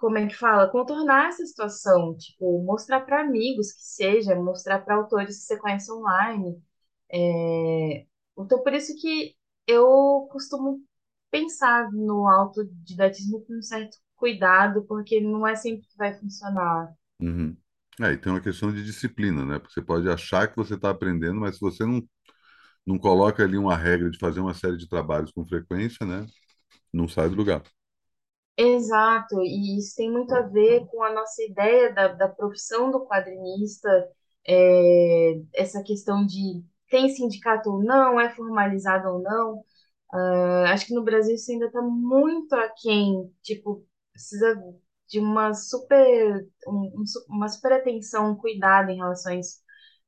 como 0.00 0.18
é 0.18 0.26
que 0.26 0.34
fala, 0.36 0.70
contornar 0.70 1.28
essa 1.28 1.44
situação, 1.46 2.16
tipo, 2.16 2.62
mostrar 2.64 3.00
para 3.02 3.20
amigos 3.22 3.72
que 3.72 3.82
seja, 3.82 4.34
mostrar 4.34 4.80
para 4.80 4.96
autores 4.96 5.38
que 5.38 5.44
você 5.44 5.58
conhece 5.58 5.92
online. 5.92 6.62
É, 7.12 8.06
então, 8.38 8.62
por 8.62 8.72
isso 8.74 8.94
que 9.00 9.36
eu 9.66 10.28
costumo 10.32 10.82
pensar 11.30 11.90
no 11.92 12.26
autodidatismo 12.28 13.44
com 13.46 13.54
um 13.58 13.62
certo 13.62 13.98
cuidado, 14.16 14.84
porque 14.86 15.20
não 15.20 15.46
é 15.46 15.54
sempre 15.56 15.86
que 15.88 15.96
vai 15.96 16.14
funcionar. 16.18 16.94
uhum. 17.20 17.56
É, 18.00 18.12
e 18.12 18.16
tem 18.18 18.32
uma 18.32 18.40
questão 18.40 18.72
de 18.72 18.82
disciplina, 18.84 19.44
né? 19.44 19.58
Porque 19.58 19.74
você 19.74 19.82
pode 19.82 20.08
achar 20.08 20.48
que 20.48 20.56
você 20.56 20.74
está 20.74 20.90
aprendendo, 20.90 21.40
mas 21.40 21.56
se 21.56 21.60
você 21.60 21.84
não, 21.84 22.02
não 22.86 22.98
coloca 22.98 23.44
ali 23.44 23.58
uma 23.58 23.76
regra 23.76 24.10
de 24.10 24.18
fazer 24.18 24.40
uma 24.40 24.54
série 24.54 24.76
de 24.76 24.88
trabalhos 24.88 25.32
com 25.32 25.46
frequência, 25.46 26.06
né? 26.06 26.26
Não 26.92 27.08
sai 27.08 27.28
do 27.30 27.36
lugar. 27.36 27.62
Exato, 28.62 29.40
e 29.42 29.78
isso 29.78 29.94
tem 29.96 30.10
muito 30.10 30.34
a 30.34 30.42
ver 30.42 30.86
com 30.88 31.02
a 31.02 31.12
nossa 31.12 31.42
ideia 31.42 31.92
da, 31.94 32.08
da 32.08 32.28
profissão 32.28 32.90
do 32.90 33.06
quadrinista, 33.06 33.88
é, 34.46 35.40
essa 35.54 35.82
questão 35.82 36.26
de 36.26 36.62
tem 36.90 37.08
sindicato 37.08 37.70
ou 37.70 37.82
não, 37.82 38.20
é 38.20 38.28
formalizado 38.34 39.08
ou 39.08 39.20
não. 39.22 39.64
Ah, 40.12 40.72
acho 40.72 40.86
que 40.86 40.94
no 40.94 41.02
Brasil 41.04 41.34
isso 41.36 41.50
ainda 41.52 41.66
está 41.66 41.80
muito 41.82 42.54
aquém, 42.54 43.32
tipo, 43.42 43.86
precisa 44.12 44.54
de 45.08 45.18
uma 45.20 45.54
super, 45.54 46.46
um- 46.68 47.00
um 47.00 47.04
uma 47.28 47.48
super 47.48 47.72
atenção, 47.72 48.30
um 48.32 48.36
cuidado 48.36 48.90
em 48.90 48.96
relação 48.96 49.32
a 49.32 49.36
isso, 49.36 49.58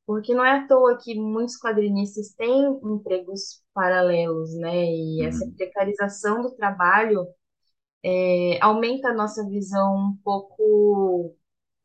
porque 0.06 0.34
não 0.34 0.44
é 0.44 0.58
à 0.58 0.66
toa 0.66 0.98
que 0.98 1.14
muitos 1.18 1.58
quadrinistas 1.58 2.34
têm 2.34 2.64
empregos 2.84 3.62
paralelos, 3.74 4.52
né? 4.54 4.84
E 4.86 5.24
essa 5.24 5.46
Uhum, 5.46 5.56
precarização 5.56 6.42
do 6.42 6.54
trabalho 6.54 7.26
é, 8.04 8.58
aumenta 8.62 9.08
a 9.10 9.14
nossa 9.14 9.48
visão 9.48 9.96
um 9.96 10.16
pouco, 10.24 11.36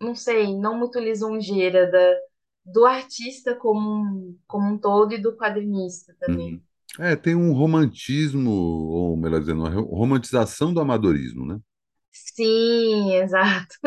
não 0.01 0.15
sei, 0.15 0.56
não 0.58 0.77
muito 0.77 0.99
lisonjeira 0.99 1.89
da, 1.91 2.15
do 2.65 2.86
artista 2.86 3.56
como 3.56 3.80
um, 4.03 4.39
como 4.47 4.73
um 4.73 4.80
todo 4.80 5.13
e 5.13 5.21
do 5.21 5.38
quadrinista 5.38 6.15
também. 6.19 6.56
uhum. 6.56 6.62
É, 6.99 7.15
tem 7.15 7.36
um 7.36 7.53
romantismo, 7.53 8.49
ou 8.51 9.17
melhor 9.17 9.39
dizendo, 9.39 9.62
uma 9.62 9.69
ro- 9.69 9.86
romantização 9.95 10.73
do 10.73 10.80
amadorismo, 10.80 11.45
né? 11.45 11.60
Sim, 12.12 13.12
exato. 13.23 13.77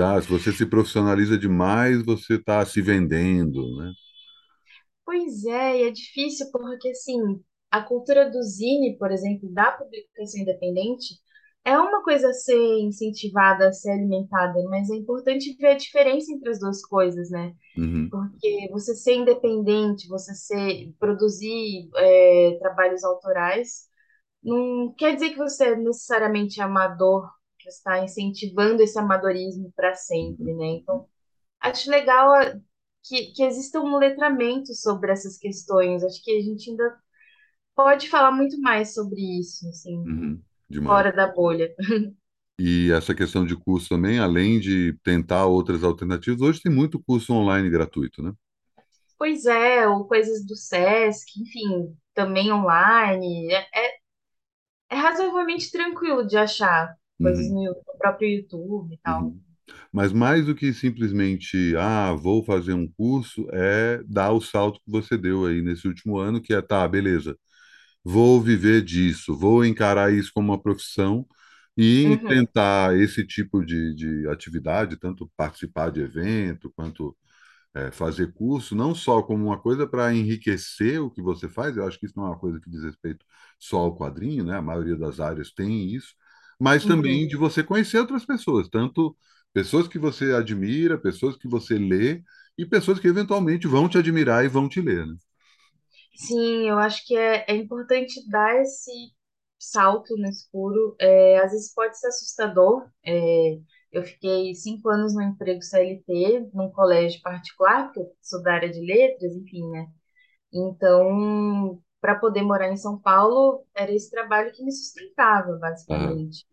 Ah, 0.00 0.20
se 0.20 0.28
você 0.28 0.52
se 0.52 0.64
profissionaliza 0.66 1.36
demais, 1.38 2.04
você 2.04 2.34
está 2.34 2.64
se 2.64 2.80
vendendo, 2.82 3.76
né? 3.78 3.92
Pois 5.04 5.44
é, 5.46 5.80
e 5.82 5.88
é 5.88 5.90
difícil 5.90 6.50
porque 6.50 6.90
assim, 6.90 7.18
a 7.70 7.80
cultura 7.82 8.30
do 8.30 8.42
zine, 8.42 8.96
por 8.98 9.10
exemplo, 9.12 9.48
da 9.52 9.72
publicação 9.72 10.40
independente, 10.40 11.14
é 11.66 11.78
uma 11.78 12.02
coisa 12.04 12.30
a 12.30 12.34
ser 12.34 12.56
incentivada, 12.80 13.68
a 13.68 13.72
ser 13.74 13.92
alimentada, 13.92 14.54
mas 14.70 14.90
é 14.90 14.96
importante 14.96 15.56
ver 15.58 15.68
a 15.68 15.78
diferença 15.78 16.32
entre 16.32 16.50
as 16.50 16.60
duas 16.60 16.82
coisas, 16.86 17.30
né? 17.30 17.54
Uhum, 17.76 18.12
Porque 18.12 18.68
você 18.72 18.94
ser 18.94 19.14
independente, 19.16 20.08
você 20.08 20.34
ser 20.34 20.94
produzir 20.98 21.90
é, 21.96 22.58
trabalhos 22.60 23.04
autorais, 23.04 23.88
não 24.42 24.94
quer 24.94 25.14
dizer 25.14 25.30
que 25.30 25.38
você 25.38 25.66
é 25.72 25.76
necessariamente 25.76 26.60
amador, 26.60 27.30
que 27.58 27.68
está 27.68 27.98
incentivando 28.04 28.82
esse 28.82 28.98
amadorismo 28.98 29.72
para 29.76 29.94
sempre, 29.94 30.54
né? 30.54 30.66
Então, 30.68 31.08
acho 31.60 31.90
legal 31.90 32.34
a- 32.34 32.54
que, 33.04 33.32
que 33.34 33.42
exista 33.44 33.80
um 33.80 33.98
letramento 33.98 34.74
sobre 34.74 35.12
essas 35.12 35.38
questões. 35.38 36.04
Acho 36.04 36.22
que 36.24 36.32
a 36.38 36.42
gente 36.42 36.70
ainda 36.70 36.98
pode 37.74 38.08
falar 38.10 38.32
muito 38.32 38.60
mais 38.60 38.94
sobre 38.94 39.20
isso, 39.40 39.68
assim, 39.68 39.98
uhum, 40.04 40.44
demais. 40.68 41.02
fora 41.02 41.12
da 41.12 41.26
bolha. 41.32 41.74
E 42.58 42.90
essa 42.92 43.14
questão 43.14 43.44
de 43.46 43.56
curso 43.56 43.88
também, 43.90 44.18
além 44.18 44.58
de 44.60 44.92
tentar 45.02 45.46
outras 45.46 45.82
alternativas, 45.84 46.40
hoje 46.42 46.60
tem 46.62 46.72
muito 46.72 46.98
curso 47.02 47.32
online 47.34 47.68
gratuito, 47.70 48.22
né? 48.22 48.32
Pois 49.18 49.46
é, 49.46 49.86
ou 49.88 50.06
coisas 50.06 50.44
do 50.46 50.54
SESC, 50.56 51.40
enfim, 51.40 51.96
também 52.14 52.52
online. 52.52 53.52
É, 53.52 53.66
é, 53.86 53.96
é 54.90 54.96
razoavelmente 54.96 55.70
tranquilo 55.70 56.26
de 56.26 56.36
achar 56.36 56.96
coisas 57.22 57.48
Uhum, 57.48 57.50
no, 57.50 57.62
no 57.64 57.98
próprio 57.98 58.28
YouTube 58.30 58.94
e 58.94 58.98
tal. 58.98 59.32
uhum. 59.32 59.40
Mas 59.92 60.12
mais 60.12 60.46
do 60.46 60.54
que 60.54 60.72
simplesmente, 60.72 61.74
ah, 61.76 62.12
vou 62.14 62.44
fazer 62.44 62.72
um 62.74 62.88
curso, 62.88 63.46
é 63.52 64.02
dar 64.06 64.32
o 64.32 64.40
salto 64.40 64.80
que 64.84 64.90
você 64.90 65.16
deu 65.18 65.46
aí 65.46 65.62
nesse 65.62 65.88
último 65.88 66.18
ano, 66.18 66.40
que 66.42 66.54
é, 66.54 66.62
tá, 66.62 66.86
beleza, 66.88 67.38
vou 68.06 68.40
viver 68.42 68.82
disso, 68.84 69.36
vou 69.36 69.64
encarar 69.64 70.12
isso 70.12 70.30
como 70.34 70.52
uma 70.52 70.62
profissão 70.62 71.26
e 71.76 72.18
Uhum, 72.22 72.28
tentar 72.28 72.96
esse 72.98 73.26
tipo 73.26 73.64
de, 73.64 73.94
de 73.94 74.28
atividade, 74.28 74.96
tanto 74.98 75.30
participar 75.36 75.90
de 75.90 76.00
evento, 76.02 76.72
quanto 76.76 77.16
é, 77.74 77.90
fazer 77.92 78.32
curso, 78.32 78.74
não 78.74 78.94
só 78.94 79.22
como 79.22 79.46
uma 79.46 79.60
coisa 79.60 79.86
para 79.86 80.12
enriquecer 80.14 81.00
o 81.02 81.10
que 81.10 81.20
você 81.22 81.48
faz, 81.48 81.76
eu 81.76 81.86
acho 81.86 81.98
que 81.98 82.06
isso 82.06 82.14
não 82.16 82.26
é 82.26 82.28
uma 82.30 82.38
coisa 82.38 82.60
que 82.60 82.70
diz 82.70 82.82
respeito 82.82 83.24
só 83.58 83.78
ao 83.78 83.96
quadrinho, 83.96 84.44
né? 84.44 84.56
A 84.56 84.62
maioria 84.62 84.96
das 84.96 85.20
áreas 85.20 85.52
tem 85.52 85.86
isso, 85.94 86.14
mas 86.60 86.86
também 86.86 87.26
uhum. 87.26 87.28
de 87.28 87.36
você 87.36 87.62
conhecer 87.62 87.98
outras 87.98 88.24
pessoas, 88.24 88.68
tanto 88.68 89.16
pessoas 89.52 89.88
que 89.88 89.98
você 89.98 90.32
admira, 90.34 90.98
pessoas 90.98 91.36
que 91.36 91.48
você 91.48 91.78
lê 91.78 92.22
e 92.58 92.64
pessoas 92.66 92.98
que 92.98 93.08
eventualmente 93.08 93.66
vão 93.66 93.88
te 93.88 93.98
admirar 93.98 94.44
e 94.44 94.48
vão 94.48 94.68
te 94.68 94.80
ler, 94.80 95.06
né? 95.06 95.14
Sim, 96.16 96.68
eu 96.68 96.78
acho 96.78 97.04
que 97.06 97.16
é, 97.16 97.44
é 97.48 97.54
importante 97.56 98.26
dar 98.30 98.56
esse 98.62 98.90
salto 99.58 100.16
no 100.16 100.28
escuro. 100.28 100.96
É, 101.00 101.38
às 101.38 101.52
vezes 101.52 101.74
pode 101.74 101.98
ser 101.98 102.08
assustador. 102.08 102.88
É, 103.04 103.58
eu 103.92 104.02
fiquei 104.04 104.54
cinco 104.54 104.88
anos 104.88 105.14
no 105.14 105.22
emprego 105.22 105.62
CLT, 105.62 106.50
num 106.54 106.70
colégio 106.70 107.20
particular, 107.22 107.86
porque 107.86 108.00
eu 108.00 108.16
sou 108.22 108.42
da 108.42 108.54
área 108.54 108.70
de 108.70 108.80
letras, 108.80 109.34
enfim, 109.36 109.68
né? 109.70 109.86
Então, 110.52 111.82
para 112.00 112.16
poder 112.18 112.42
morar 112.42 112.70
em 112.72 112.76
São 112.76 112.98
Paulo, 113.00 113.66
era 113.76 113.92
esse 113.92 114.10
trabalho 114.10 114.52
que 114.52 114.64
me 114.64 114.72
sustentava, 114.72 115.56
basicamente 115.58 116.46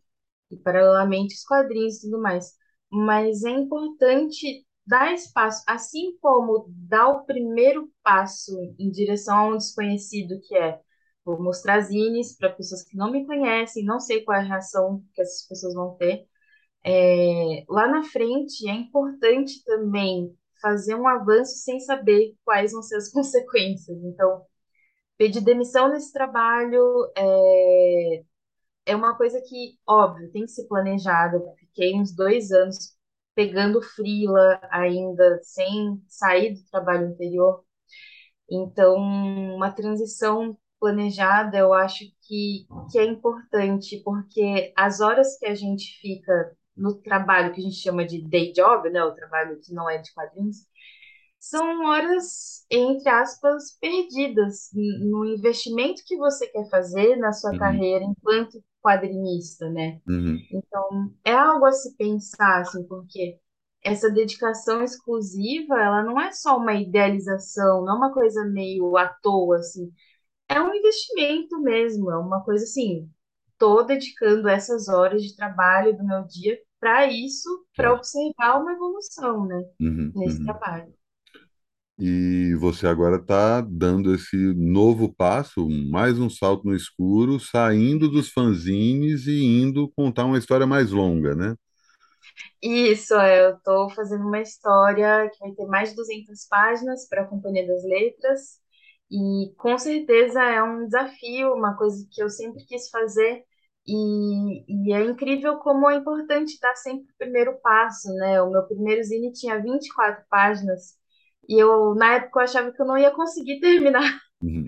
e 0.52 0.58
paralelamente 0.58 1.36
os 1.36 1.44
quadrinhos 1.44 1.98
e 1.98 2.02
tudo 2.10 2.22
mais. 2.22 2.54
Mas 2.92 3.44
é 3.44 3.50
importante 3.52 4.66
dar 4.86 5.14
espaço, 5.14 5.64
assim 5.68 6.18
como 6.20 6.66
dar 6.70 7.10
o 7.10 7.26
primeiro 7.26 7.92
passo 8.04 8.52
em 8.80 8.90
direção 8.92 9.38
a 9.38 9.48
um 9.50 9.58
desconhecido, 9.58 10.40
que 10.48 10.56
é 10.56 10.80
vou 11.26 11.42
mostrar 11.42 11.80
zines 11.82 12.36
para 12.38 12.50
pessoas 12.52 12.84
que 12.84 12.98
não 12.98 13.12
me 13.12 13.26
conhecem, 13.26 13.86
não 13.86 14.00
sei 14.00 14.24
qual 14.24 14.38
é 14.38 14.42
a 14.42 14.44
reação 14.44 15.04
que 15.14 15.22
essas 15.22 15.48
pessoas 15.48 15.74
vão 15.74 15.96
ter. 15.96 16.28
É, 16.86 17.66
lá 17.70 17.88
na 17.88 18.04
frente 18.04 18.68
é 18.70 18.74
importante 18.74 19.64
também 19.66 20.36
fazer 20.62 20.96
um 20.96 21.08
avanço 21.08 21.58
sem 21.64 21.80
saber 21.80 22.36
quais 22.46 22.72
vão 22.74 22.82
ser 22.84 22.98
as 22.98 23.10
consequências. 23.14 23.98
Então, 24.04 24.46
pedir 25.18 25.42
demissão 25.42 25.90
nesse 25.90 26.14
trabalho, 26.14 26.84
é, 27.18 28.24
é 28.86 28.96
uma 28.96 29.16
coisa 29.18 29.42
que, 29.42 29.78
óbvio, 29.88 30.32
tem 30.32 30.44
que 30.46 30.52
ser 30.52 30.68
planejada. 30.68 31.40
Fiquei 31.60 31.96
uns 31.96 32.14
dois 32.16 32.52
anos 32.52 32.96
pegando 33.36 33.82
frila 33.82 34.60
ainda, 34.72 35.40
sem 35.44 36.02
sair 36.08 36.54
do 36.54 36.64
trabalho 36.70 37.08
anterior. 37.08 37.64
Então, 38.50 38.96
uma 38.98 39.72
transição 39.72 40.58
planejada, 40.80 41.58
eu 41.58 41.74
acho 41.74 42.06
que, 42.24 42.68
que 42.92 43.00
é 43.00 43.06
importante, 43.06 44.02
porque 44.04 44.74
as 44.76 45.00
horas 45.00 45.38
que 45.38 45.46
a 45.46 45.56
gente 45.56 45.98
fica 46.02 46.56
no 46.76 46.96
trabalho 46.96 47.54
que 47.54 47.62
a 47.62 47.64
gente 47.64 47.76
chama 47.78 48.06
de 48.06 48.22
day 48.22 48.52
job, 48.52 48.90
né, 48.90 49.04
o 49.04 49.14
trabalho 49.14 49.60
que 49.62 49.74
não 49.74 49.90
é 49.90 49.98
de 49.98 50.14
quadrinhos, 50.14 50.58
são 51.40 51.86
horas, 51.86 52.66
entre 52.70 53.10
aspas, 53.10 53.78
perdidas 53.80 54.70
no 54.74 55.26
investimento 55.26 56.02
que 56.06 56.18
você 56.18 56.48
quer 56.48 56.70
fazer 56.70 57.18
na 57.18 57.34
sua 57.34 57.52
uhum, 57.52 57.60
carreira 57.60 58.06
enquanto 58.06 58.64
quadrinista, 58.84 59.70
né? 59.72 60.02
uhum, 60.08 60.48
Então, 60.52 61.14
é 61.26 61.34
algo 61.34 61.66
a 61.66 61.72
se 61.72 61.96
pensar, 61.98 62.62
assim, 62.62 62.86
porque 62.88 63.40
essa 63.84 64.10
dedicação 64.12 64.84
exclusiva, 64.84 65.76
ela 65.82 66.04
não 66.04 66.20
é 66.22 66.32
só 66.32 66.58
uma 66.58 66.74
idealização, 66.76 67.84
não 67.86 67.96
é 67.96 67.98
uma 67.98 68.14
coisa 68.14 68.46
meio 68.46 68.96
à 68.98 69.08
toa, 69.10 69.58
assim. 69.60 69.92
É 70.50 70.62
um 70.62 70.74
investimento 70.74 71.60
mesmo, 71.62 72.12
é 72.12 72.18
uma 72.18 72.44
coisa 72.44 72.64
assim, 72.66 73.10
tô 73.58 73.84
dedicando 73.84 74.48
essas 74.50 74.88
horas 74.88 75.24
de 75.24 75.36
trabalho 75.36 75.98
do 75.98 76.06
meu 76.06 76.24
dia 76.26 76.60
para 76.80 77.08
isso, 77.08 77.50
para 77.76 77.94
observar 77.94 78.62
uma 78.62 78.74
evolução, 78.74 79.46
né, 79.48 79.64
Uhum, 79.80 80.14
nesse 80.14 80.42
uhum. 80.42 80.44
trabalho. 80.44 80.94
E 82.00 82.56
você 82.56 82.88
agora 82.88 83.18
está 83.18 83.62
dando 83.62 84.14
esse 84.16 84.36
novo 84.56 85.14
passo, 85.14 85.68
mais 85.70 86.20
um 86.20 86.30
salto 86.30 86.66
no 86.66 86.76
escuro, 86.76 87.40
saindo 87.40 88.10
dos 88.10 88.30
fanzines 88.32 89.28
e 89.28 89.44
indo 89.44 89.92
contar 89.96 90.26
uma 90.26 90.38
história 90.38 90.66
mais 90.66 90.92
longa, 90.92 91.36
né? 91.36 91.56
Isso, 92.62 93.14
é, 93.16 93.46
eu 93.46 93.58
estou 93.58 93.90
fazendo 93.92 94.26
uma 94.26 94.42
história 94.42 95.30
que 95.30 95.40
vai 95.40 95.52
ter 95.54 95.66
mais 95.68 95.90
de 95.90 95.96
200 95.96 96.48
páginas 96.48 97.08
para 97.08 97.24
a 97.24 97.28
Companhia 97.28 97.68
das 97.68 97.84
Letras, 97.84 98.60
e 99.12 99.54
com 99.58 99.78
certeza 99.78 100.42
é 100.44 100.64
um 100.64 100.86
desafio, 100.86 101.54
uma 101.54 101.76
coisa 101.78 102.08
que 102.12 102.24
eu 102.24 102.30
sempre 102.30 102.66
quis 102.66 102.90
fazer, 102.90 103.44
e, 103.86 104.90
e 104.90 104.94
é 104.94 105.04
incrível 105.04 105.58
como 105.60 105.90
é 105.90 105.96
importante 105.96 106.58
dar 106.62 106.76
sempre 106.76 107.04
o 107.12 107.18
primeiro 107.18 107.60
passo, 107.62 108.12
né? 108.16 108.42
O 108.42 108.50
meu 108.50 108.64
primeiro 108.66 109.04
zine 109.04 109.32
tinha 109.34 109.62
24 109.62 110.24
páginas, 110.30 110.98
e 111.48 111.62
eu, 111.62 111.96
na 111.96 112.16
época, 112.16 112.40
eu 112.40 112.44
achava 112.44 112.72
que 112.72 112.82
eu 112.82 112.86
não 112.86 112.98
ia 112.98 113.12
conseguir 113.12 113.60
terminar, 113.60 114.02
Uhum, 114.44 114.66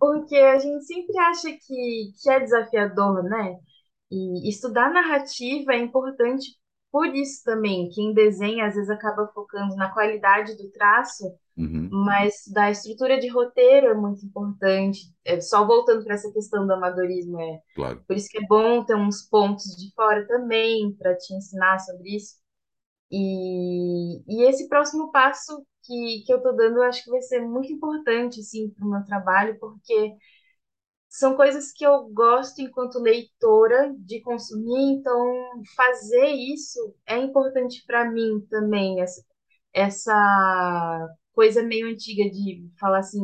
porque 0.00 0.36
a 0.36 0.58
gente 0.58 0.84
sempre 0.86 1.18
acha 1.18 1.50
que, 1.52 2.12
que 2.22 2.30
é 2.30 2.40
desafiador, 2.40 3.22
né? 3.24 3.58
E 4.10 4.48
estudar 4.48 4.90
narrativa 4.90 5.74
é 5.74 5.78
importante 5.78 6.46
por 6.90 7.06
isso 7.14 7.42
também. 7.44 7.90
Quem 7.90 8.14
desenha 8.14 8.66
às 8.66 8.74
vezes 8.74 8.88
acaba 8.88 9.28
focando 9.34 9.76
na 9.76 9.92
qualidade 9.92 10.56
do 10.56 10.70
traço, 10.70 11.24
uhum, 11.56 11.90
mas 11.90 12.34
da 12.52 12.70
estrutura 12.70 13.20
de 13.20 13.28
roteiro 13.28 13.88
é 13.88 13.94
muito 13.94 14.24
importante. 14.24 15.00
É, 15.24 15.40
só 15.40 15.66
voltando 15.66 16.04
para 16.04 16.14
essa 16.14 16.32
questão 16.32 16.66
do 16.66 16.72
amadorismo, 16.72 17.38
é 17.38 17.60
claro. 17.74 18.02
por 18.06 18.16
isso 18.16 18.28
que 18.30 18.38
é 18.38 18.46
bom 18.46 18.82
ter 18.84 18.96
uns 18.96 19.28
pontos 19.28 19.64
de 19.76 19.92
fora 19.94 20.26
também 20.26 20.94
para 20.98 21.14
te 21.16 21.34
ensinar 21.34 21.78
sobre 21.80 22.16
isso. 22.16 22.36
E, 23.10 24.22
e 24.26 24.48
esse 24.48 24.68
próximo 24.68 25.10
passo 25.10 25.62
que, 25.88 26.24
que 26.26 26.34
eu 26.34 26.38
estou 26.38 26.56
dando, 26.56 26.78
eu 26.78 26.84
acho 26.84 27.04
que 27.04 27.10
vai 27.12 27.22
ser 27.22 27.40
muito 27.42 27.72
importante 27.72 28.40
assim, 28.42 28.70
para 28.70 28.86
o 28.86 28.90
meu 28.92 29.04
trabalho, 29.06 29.58
porque 29.60 30.14
são 31.08 31.36
coisas 31.36 31.72
que 31.72 31.84
eu 31.86 32.08
gosto 32.10 32.60
enquanto 32.60 32.98
leitora 33.00 33.94
de 33.98 34.20
consumir, 34.22 34.98
então 34.98 35.62
fazer 35.76 36.26
isso 36.28 36.94
é 37.06 37.16
importante 37.18 37.84
para 37.86 38.10
mim 38.10 38.40
também, 38.50 39.00
essa, 39.00 39.22
essa 39.72 41.08
coisa 41.32 41.62
meio 41.62 41.88
antiga 41.88 42.24
de 42.30 42.68
falar 42.78 42.98
assim, 43.00 43.20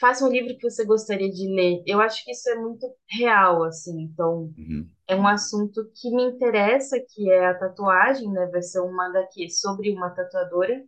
faça 0.00 0.24
um 0.24 0.30
livro 0.30 0.56
que 0.58 0.70
você 0.70 0.84
gostaria 0.84 1.30
de 1.30 1.48
ler. 1.54 1.82
Eu 1.86 2.00
acho 2.00 2.24
que 2.24 2.32
isso 2.32 2.48
é 2.50 2.56
muito 2.56 2.86
real, 3.10 3.64
assim, 3.64 4.02
então 4.02 4.52
Uhum, 4.56 4.90
é 5.08 5.16
um 5.16 5.26
assunto 5.26 5.90
que 5.96 6.10
me 6.14 6.24
interessa, 6.24 6.98
que 7.10 7.30
é 7.30 7.46
a 7.48 7.58
tatuagem, 7.58 8.30
né? 8.32 8.46
Vai 8.48 8.62
ser 8.62 8.80
uma 8.80 9.08
HQ 9.08 9.50
sobre 9.50 9.92
uma 9.92 10.10
tatuadora, 10.10 10.82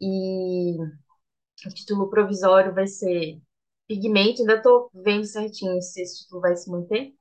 e 0.00 0.76
o 1.66 1.70
título 1.74 2.10
provisório 2.10 2.74
vai 2.74 2.86
ser 2.86 3.40
Pigmento, 3.88 4.40
ainda 4.42 4.56
estou 4.56 4.90
vendo 4.94 5.24
certinho 5.26 5.80
se 5.82 6.02
esse 6.02 6.22
título 6.24 6.40
vai 6.42 6.56
se 6.56 6.70
manter, 6.70 7.12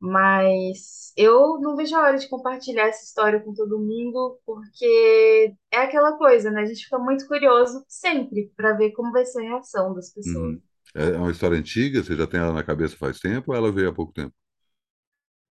Mas 0.00 1.12
eu 1.16 1.60
não 1.60 1.76
vejo 1.76 1.96
a 1.96 2.00
hora 2.02 2.18
de 2.18 2.28
compartilhar 2.28 2.88
essa 2.88 3.04
história 3.04 3.40
com 3.42 3.54
todo 3.54 3.78
mundo, 3.80 4.40
porque 4.46 5.54
é 5.72 5.78
aquela 5.78 6.18
coisa, 6.18 6.50
né? 6.50 6.62
A 6.62 6.66
gente 6.66 6.84
fica 6.84 6.98
muito 6.98 7.26
curioso 7.28 7.84
sempre 7.88 8.52
para 8.56 8.74
ver 8.74 8.92
como 8.92 9.12
vai 9.12 9.24
ser 9.26 9.40
a 9.46 9.50
reação 9.50 9.94
das 9.94 10.12
pessoas. 10.12 10.52
Uhum. 10.52 10.62
É 10.94 11.16
uma 11.16 11.30
história 11.30 11.58
antiga? 11.58 12.02
Você 12.02 12.16
já 12.16 12.26
tem 12.26 12.40
ela 12.40 12.52
na 12.52 12.62
cabeça 12.64 12.96
faz 12.96 13.18
tempo 13.20 13.50
ou 13.52 13.56
ela 13.56 13.72
veio 13.72 13.90
há 13.90 13.94
pouco 13.94 14.12
tempo? 14.12 14.34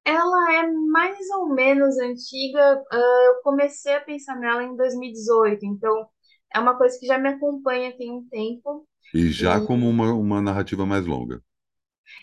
Ela 0.06 0.54
é 0.56 0.68
mais 0.72 1.30
ou 1.32 1.54
menos 1.54 1.98
antiga. 2.00 2.84
ah, 2.92 3.24
eu 3.28 3.42
comecei 3.44 3.94
a 3.96 4.02
pensar 4.02 4.36
nela 4.40 4.64
em 4.64 4.76
2018, 4.76 5.66
então 5.66 6.08
é 6.54 6.60
uma 6.60 6.78
coisa 6.78 6.98
que 7.00 7.06
já 7.06 7.18
me 7.18 7.30
acompanha 7.30 7.96
tem 7.98 8.12
um 8.12 8.28
tempo. 8.30 8.88
E 9.14 9.32
já 9.32 9.60
E 9.60 9.62
como 9.62 9.90
uma, 9.90 10.14
uma 10.14 10.40
narrativa 10.42 10.86
mais 10.86 11.06
longa. 11.06 11.42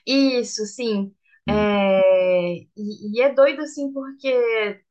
isso, 0.07 0.65
sim. 0.67 1.15
Uhum. 1.49 1.67
É, 2.03 2.53
e, 2.77 3.17
e 3.19 3.23
é 3.23 3.33
doido 3.35 3.63
assim, 3.63 3.93
porque 3.93 4.29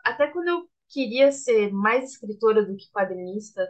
até 0.03 0.27
quando 0.27 0.47
eu 0.49 0.69
queria 0.89 1.31
ser 1.31 1.71
mais 1.71 2.11
escritora 2.11 2.65
do 2.65 2.75
que 2.75 2.89
quadrinista, 2.91 3.65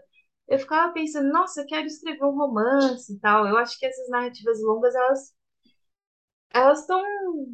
eu 0.48 0.58
ficava 0.60 0.92
pensando, 0.94 1.32
nossa, 1.32 1.62
eu 1.62 1.68
quero 1.68 1.86
escrever 1.88 2.24
um 2.26 2.36
romance 2.36 3.14
e 3.14 3.20
tal. 3.20 3.48
Eu 3.48 3.58
acho 3.58 3.78
que 3.80 3.86
essas 3.86 4.10
narrativas 4.10 4.60
longas, 4.62 4.96
elas 4.96 5.34
elas 6.54 6.82
estão 6.82 7.02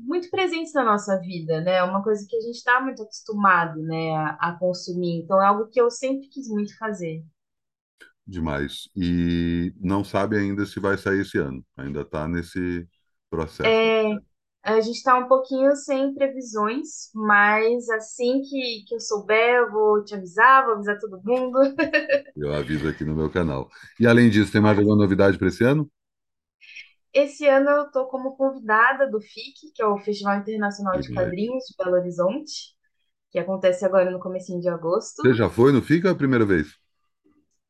muito 0.06 0.30
presentes 0.30 0.74
na 0.74 0.84
nossa 0.84 1.18
vida, 1.20 1.62
né? 1.62 1.76
É 1.76 1.84
uma 1.84 2.04
coisa 2.04 2.26
que 2.30 2.36
a 2.36 2.42
gente 2.42 2.56
está 2.56 2.82
muito 2.82 3.02
acostumado, 3.04 3.82
né, 3.82 4.12
a, 4.16 4.50
a 4.50 4.60
consumir. 4.60 5.22
Então 5.24 5.42
é 5.42 5.46
algo 5.46 5.68
que 5.70 5.80
eu 5.82 5.90
sempre 5.92 6.28
quis 6.30 6.48
muito 6.50 6.78
fazer. 6.78 7.24
Demais. 8.28 8.90
E 8.96 9.74
não 9.80 10.04
sabe 10.04 10.38
ainda 10.38 10.66
se 10.66 10.80
vai 10.80 10.98
sair 10.98 11.22
esse 11.22 11.38
ano. 11.38 11.64
Ainda 11.78 12.02
está 12.02 12.28
nesse 12.28 12.88
processo. 13.30 13.86
É, 13.94 14.14
a 14.64 14.80
gente 14.82 14.98
está 14.98 15.18
um 15.18 15.28
pouquinho 15.28 15.76
sem 15.76 16.14
previsões, 16.14 17.10
mas 17.14 17.90
assim 17.90 18.42
que, 18.44 18.84
que 18.88 18.96
eu 18.96 19.00
souber, 19.00 19.56
eu 19.56 19.72
vou 19.72 20.04
te 20.04 20.16
avisar, 20.16 20.66
vou 20.66 20.76
avisar 20.76 21.00
todo 21.00 21.22
mundo. 21.24 21.60
Eu 22.36 22.54
aviso 22.54 22.88
aqui 22.88 23.04
no 23.06 23.16
meu 23.16 23.30
canal. 23.30 23.70
E 24.00 24.06
além 24.08 24.30
disso, 24.30 24.52
tem 24.52 24.62
mais 24.62 24.78
alguma 24.78 24.96
novidade 24.98 25.38
para 25.38 25.48
esse 25.48 25.64
ano? 25.64 25.90
Esse 27.14 27.48
ano 27.48 27.70
eu 27.72 27.86
estou 27.88 28.06
como 28.08 28.36
convidada 28.38 29.10
do 29.10 29.20
FIC, 29.20 29.72
que 29.74 29.82
é 29.82 29.86
o 29.88 29.98
Festival 30.00 30.38
Internacional 30.40 31.00
de 31.00 31.10
Demais. 31.10 31.12
Quadrinhos 31.12 31.64
de 31.66 31.76
Belo 31.78 31.96
Horizonte, 31.98 32.76
que 33.32 33.40
acontece 33.40 33.86
agora 33.86 34.12
no 34.12 34.20
comecinho 34.20 34.62
de 34.62 34.70
Você 35.22 35.34
agosto. 35.34 35.34
já 35.34 35.50
foi 35.50 35.72
no 35.74 35.82
FICA 35.82 36.12
a 36.12 36.16
primeira 36.16 36.46
vez? 36.46 36.68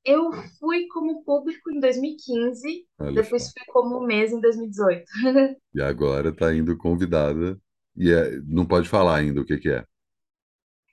Eu 0.05 0.31
fui 0.59 0.87
como 0.87 1.23
público 1.23 1.71
em 1.71 1.79
2015, 1.79 2.85
Olha 2.99 3.15
só. 3.15 3.21
depois 3.23 3.51
fui 3.51 3.65
como 3.73 4.05
mês 4.05 4.31
em 4.31 4.39
2018. 4.39 5.05
E 5.73 5.81
agora 5.81 6.29
está 6.29 6.53
indo 6.53 6.77
convidada. 6.77 7.59
E 7.97 8.11
é- 8.11 8.39
não 8.47 8.65
pode 8.65 8.87
falar 8.87 9.17
ainda 9.17 9.41
o 9.41 9.45
que 9.45 9.57
que 9.57 9.69
é. 9.69 9.85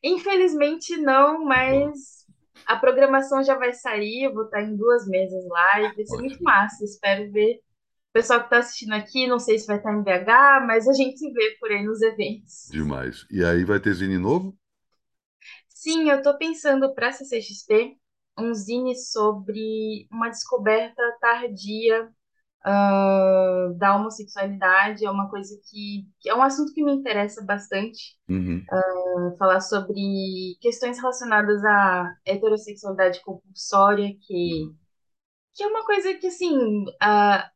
Infelizmente 0.03 0.97
não, 0.97 1.45
mas 1.45 2.27
a 2.67 2.77
programação 2.77 3.43
já 3.45 3.57
vai 3.57 3.73
sair, 3.73 4.25
eu 4.25 4.35
vou 4.35 4.45
estar 4.45 4.63
em 4.63 4.77
duas 4.77 5.07
mesas 5.07 5.45
lá 5.47 5.81
e 5.81 5.95
vai 5.95 6.05
ser 6.07 6.17
muito 6.17 6.43
massa. 6.43 6.85
Espero 6.85 7.31
ver 7.31 7.57
o 7.57 8.13
pessoal 8.13 8.41
que 8.41 8.47
está 8.47 8.59
assistindo 8.59 8.93
aqui, 8.95 9.27
não 9.27 9.39
sei 9.39 9.59
se 9.59 9.67
vai 9.67 9.77
estar 9.77 9.93
em 9.93 10.03
BH, 10.03 10.67
mas 10.67 10.89
a 10.89 10.93
gente 10.93 11.19
se 11.19 11.31
vê 11.33 11.57
por 11.61 11.71
aí 11.71 11.85
nos 11.85 12.03
eventos. 12.03 12.69
Demais. 12.71 13.27
E 13.31 13.45
aí 13.45 13.65
vai 13.65 13.79
ter 13.79 13.95
zine 13.95 14.19
novo? 14.19 14.57
Sim, 15.69 16.11
eu 16.11 16.19
estou 16.19 16.37
pensando 16.37 16.95
para 16.95 17.09
a 17.09 17.13
CCXP 17.13 17.97
um 18.39 18.55
zine 18.55 18.97
sobre 18.97 20.09
uma 20.11 20.29
descoberta 20.31 21.03
tardia 21.21 22.11
ah, 22.65 23.69
da 23.77 23.97
homossexualidade. 23.97 25.05
É 25.07 25.11
uma 25.11 25.31
coisa 25.31 25.57
que, 25.71 26.09
que 26.21 26.29
é 26.31 26.35
um 26.35 26.43
assunto 26.43 26.73
que 26.75 26.85
me 26.85 26.93
interessa 26.95 27.45
bastante. 27.45 28.17
Uhum. 28.29 28.65
falar 29.39 29.61
sobre 29.61 30.57
questões 30.61 30.99
relacionadas 30.99 31.65
à 31.65 32.15
heterossexualidade 32.27 33.21
compulsória, 33.23 34.15
que, 34.27 34.71
que 35.55 35.63
é 35.65 35.67
uma 35.67 35.85
coisa 35.85 36.15
que, 36.15 36.27
assim, 36.29 36.85
a- 37.01 37.51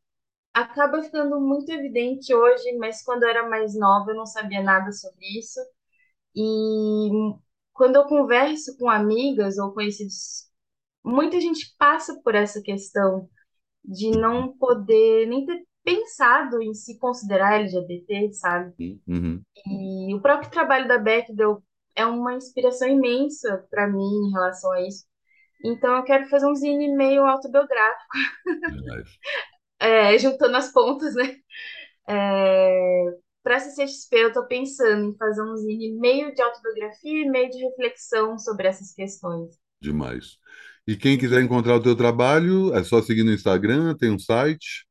acaba 0.54 1.02
ficando 1.02 1.40
muito 1.40 1.70
evidente 1.72 2.34
hoje, 2.34 2.76
mas 2.78 3.02
quando 3.04 3.24
eu 3.24 3.30
era 3.30 3.48
mais 3.48 3.76
nova 3.78 4.12
eu 4.12 4.16
não 4.16 4.26
sabia 4.26 4.62
nada 4.62 4.92
sobre 4.92 5.26
isso. 5.38 5.60
E 6.36 7.10
quando 7.72 7.96
eu 7.96 8.06
converso 8.06 8.76
com 8.78 8.90
amigas 8.90 9.58
ou 9.58 9.72
conhecidos, 9.72 10.45
muita 11.06 11.40
gente 11.40 11.74
passa 11.78 12.20
por 12.22 12.34
essa 12.34 12.60
questão 12.60 13.28
de 13.84 14.10
não 14.10 14.56
poder 14.58 15.26
nem 15.26 15.46
ter 15.46 15.62
pensado 15.84 16.60
em 16.60 16.74
se 16.74 16.98
considerar 16.98 17.60
LGBT, 17.60 18.32
sabe? 18.32 19.00
Uhum. 19.06 19.40
E 19.64 20.12
o 20.14 20.20
próprio 20.20 20.50
trabalho 20.50 20.88
da 20.88 20.98
Bechdel 20.98 21.62
é 21.94 22.04
uma 22.04 22.34
inspiração 22.34 22.88
imensa 22.88 23.64
para 23.70 23.86
mim 23.86 24.26
em 24.26 24.32
relação 24.32 24.72
a 24.72 24.82
isso. 24.82 25.04
Então 25.64 25.96
eu 25.96 26.02
quero 26.02 26.28
fazer 26.28 26.46
um 26.46 26.54
zine 26.54 26.94
meio 26.94 27.24
autobiográfico, 27.24 28.10
é, 29.80 30.18
juntando 30.18 30.56
as 30.56 30.72
pontas, 30.72 31.14
né? 31.14 31.36
É, 32.08 33.04
para 33.42 33.54
essa 33.54 33.70
CXP 33.70 34.16
eu 34.16 34.28
estou 34.28 34.46
pensando 34.46 35.04
em 35.04 35.16
fazer 35.16 35.42
um 35.42 35.56
zine 35.56 35.92
meio 35.98 36.34
de 36.34 36.42
autobiografia 36.42 37.22
e 37.22 37.30
meio 37.30 37.48
de 37.48 37.64
reflexão 37.64 38.36
sobre 38.38 38.66
essas 38.66 38.92
questões. 38.92 39.56
Demais. 39.80 40.38
E 40.86 40.96
quem 40.96 41.18
quiser 41.18 41.42
encontrar 41.42 41.76
o 41.76 41.82
teu 41.82 41.96
trabalho, 41.96 42.74
é 42.74 42.82
só 42.84 43.02
seguir 43.02 43.24
no 43.24 43.32
Instagram, 43.32 43.96
tem 43.96 44.10
um 44.10 44.18
site. 44.18 44.86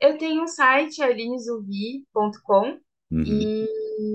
Eu 0.00 0.18
tenho 0.18 0.42
um 0.42 0.46
site, 0.46 1.02
alinezuvi.com, 1.02 2.80
Uhum. 3.10 3.52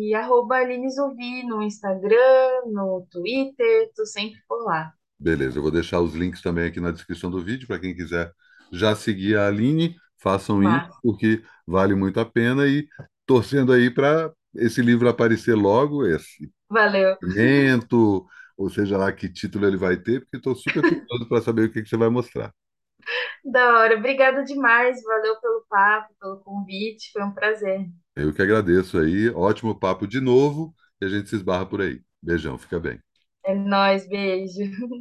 e 0.01 0.13
arroba 0.15 0.57
alinezuvi 0.57 1.43
no 1.43 1.61
Instagram, 1.61 2.65
no 2.67 3.05
Twitter, 3.11 3.91
tô 3.95 4.05
sempre 4.05 4.39
por 4.47 4.63
lá. 4.65 4.93
Beleza, 5.19 5.57
eu 5.59 5.61
vou 5.61 5.71
deixar 5.71 6.01
os 6.01 6.15
links 6.15 6.41
também 6.41 6.65
aqui 6.67 6.79
na 6.79 6.91
descrição 6.91 7.29
do 7.29 7.43
vídeo 7.43 7.67
para 7.67 7.79
quem 7.79 7.95
quiser 7.95 8.31
já 8.73 8.95
seguir 8.95 9.37
a 9.37 9.47
Aline, 9.47 9.95
façam 10.17 10.63
isso, 10.63 10.81
Mas, 10.81 10.95
porque 11.01 11.43
vale 11.67 11.93
muito 11.93 12.19
a 12.19 12.25
pena 12.25 12.67
e 12.67 12.87
torcendo 13.25 13.71
aí 13.71 13.91
para 13.91 14.33
esse 14.55 14.81
livro 14.81 15.07
aparecer 15.07 15.53
logo, 15.55 16.05
esse 16.07 16.51
valeu. 16.69 17.17
evento, 17.23 18.25
ou 18.63 18.69
seja 18.69 18.97
lá 18.97 19.11
que 19.13 19.29
título 19.31 19.65
ele 19.67 19.77
vai 19.77 19.97
ter, 19.97 20.21
porque 20.21 20.37
estou 20.37 20.55
super 20.55 20.83
curioso 20.87 21.27
para 21.29 21.41
saber 21.41 21.69
o 21.69 21.71
que 21.71 21.81
que 21.83 21.89
você 21.89 21.97
vai 21.97 22.09
mostrar. 22.09 22.53
Da 23.43 23.77
hora. 23.79 23.97
Obrigada 23.97 24.43
demais. 24.43 25.01
Valeu 25.03 25.39
pelo 25.39 25.65
papo, 25.69 26.13
pelo 26.19 26.39
convite. 26.43 27.11
Foi 27.11 27.23
um 27.23 27.33
prazer. 27.33 27.87
Eu 28.15 28.33
que 28.33 28.41
agradeço 28.41 28.97
aí, 28.99 29.29
ótimo 29.29 29.77
papo 29.77 30.07
de 30.07 30.19
novo, 30.21 30.73
e 31.01 31.05
a 31.05 31.09
gente 31.09 31.29
se 31.29 31.35
esbarra 31.35 31.65
por 31.65 31.81
aí. 31.81 32.01
Beijão, 32.21 32.57
fica 32.57 32.79
bem. 32.79 33.01
É 33.43 33.53
nóis, 33.55 34.07
beijo. 34.07 34.61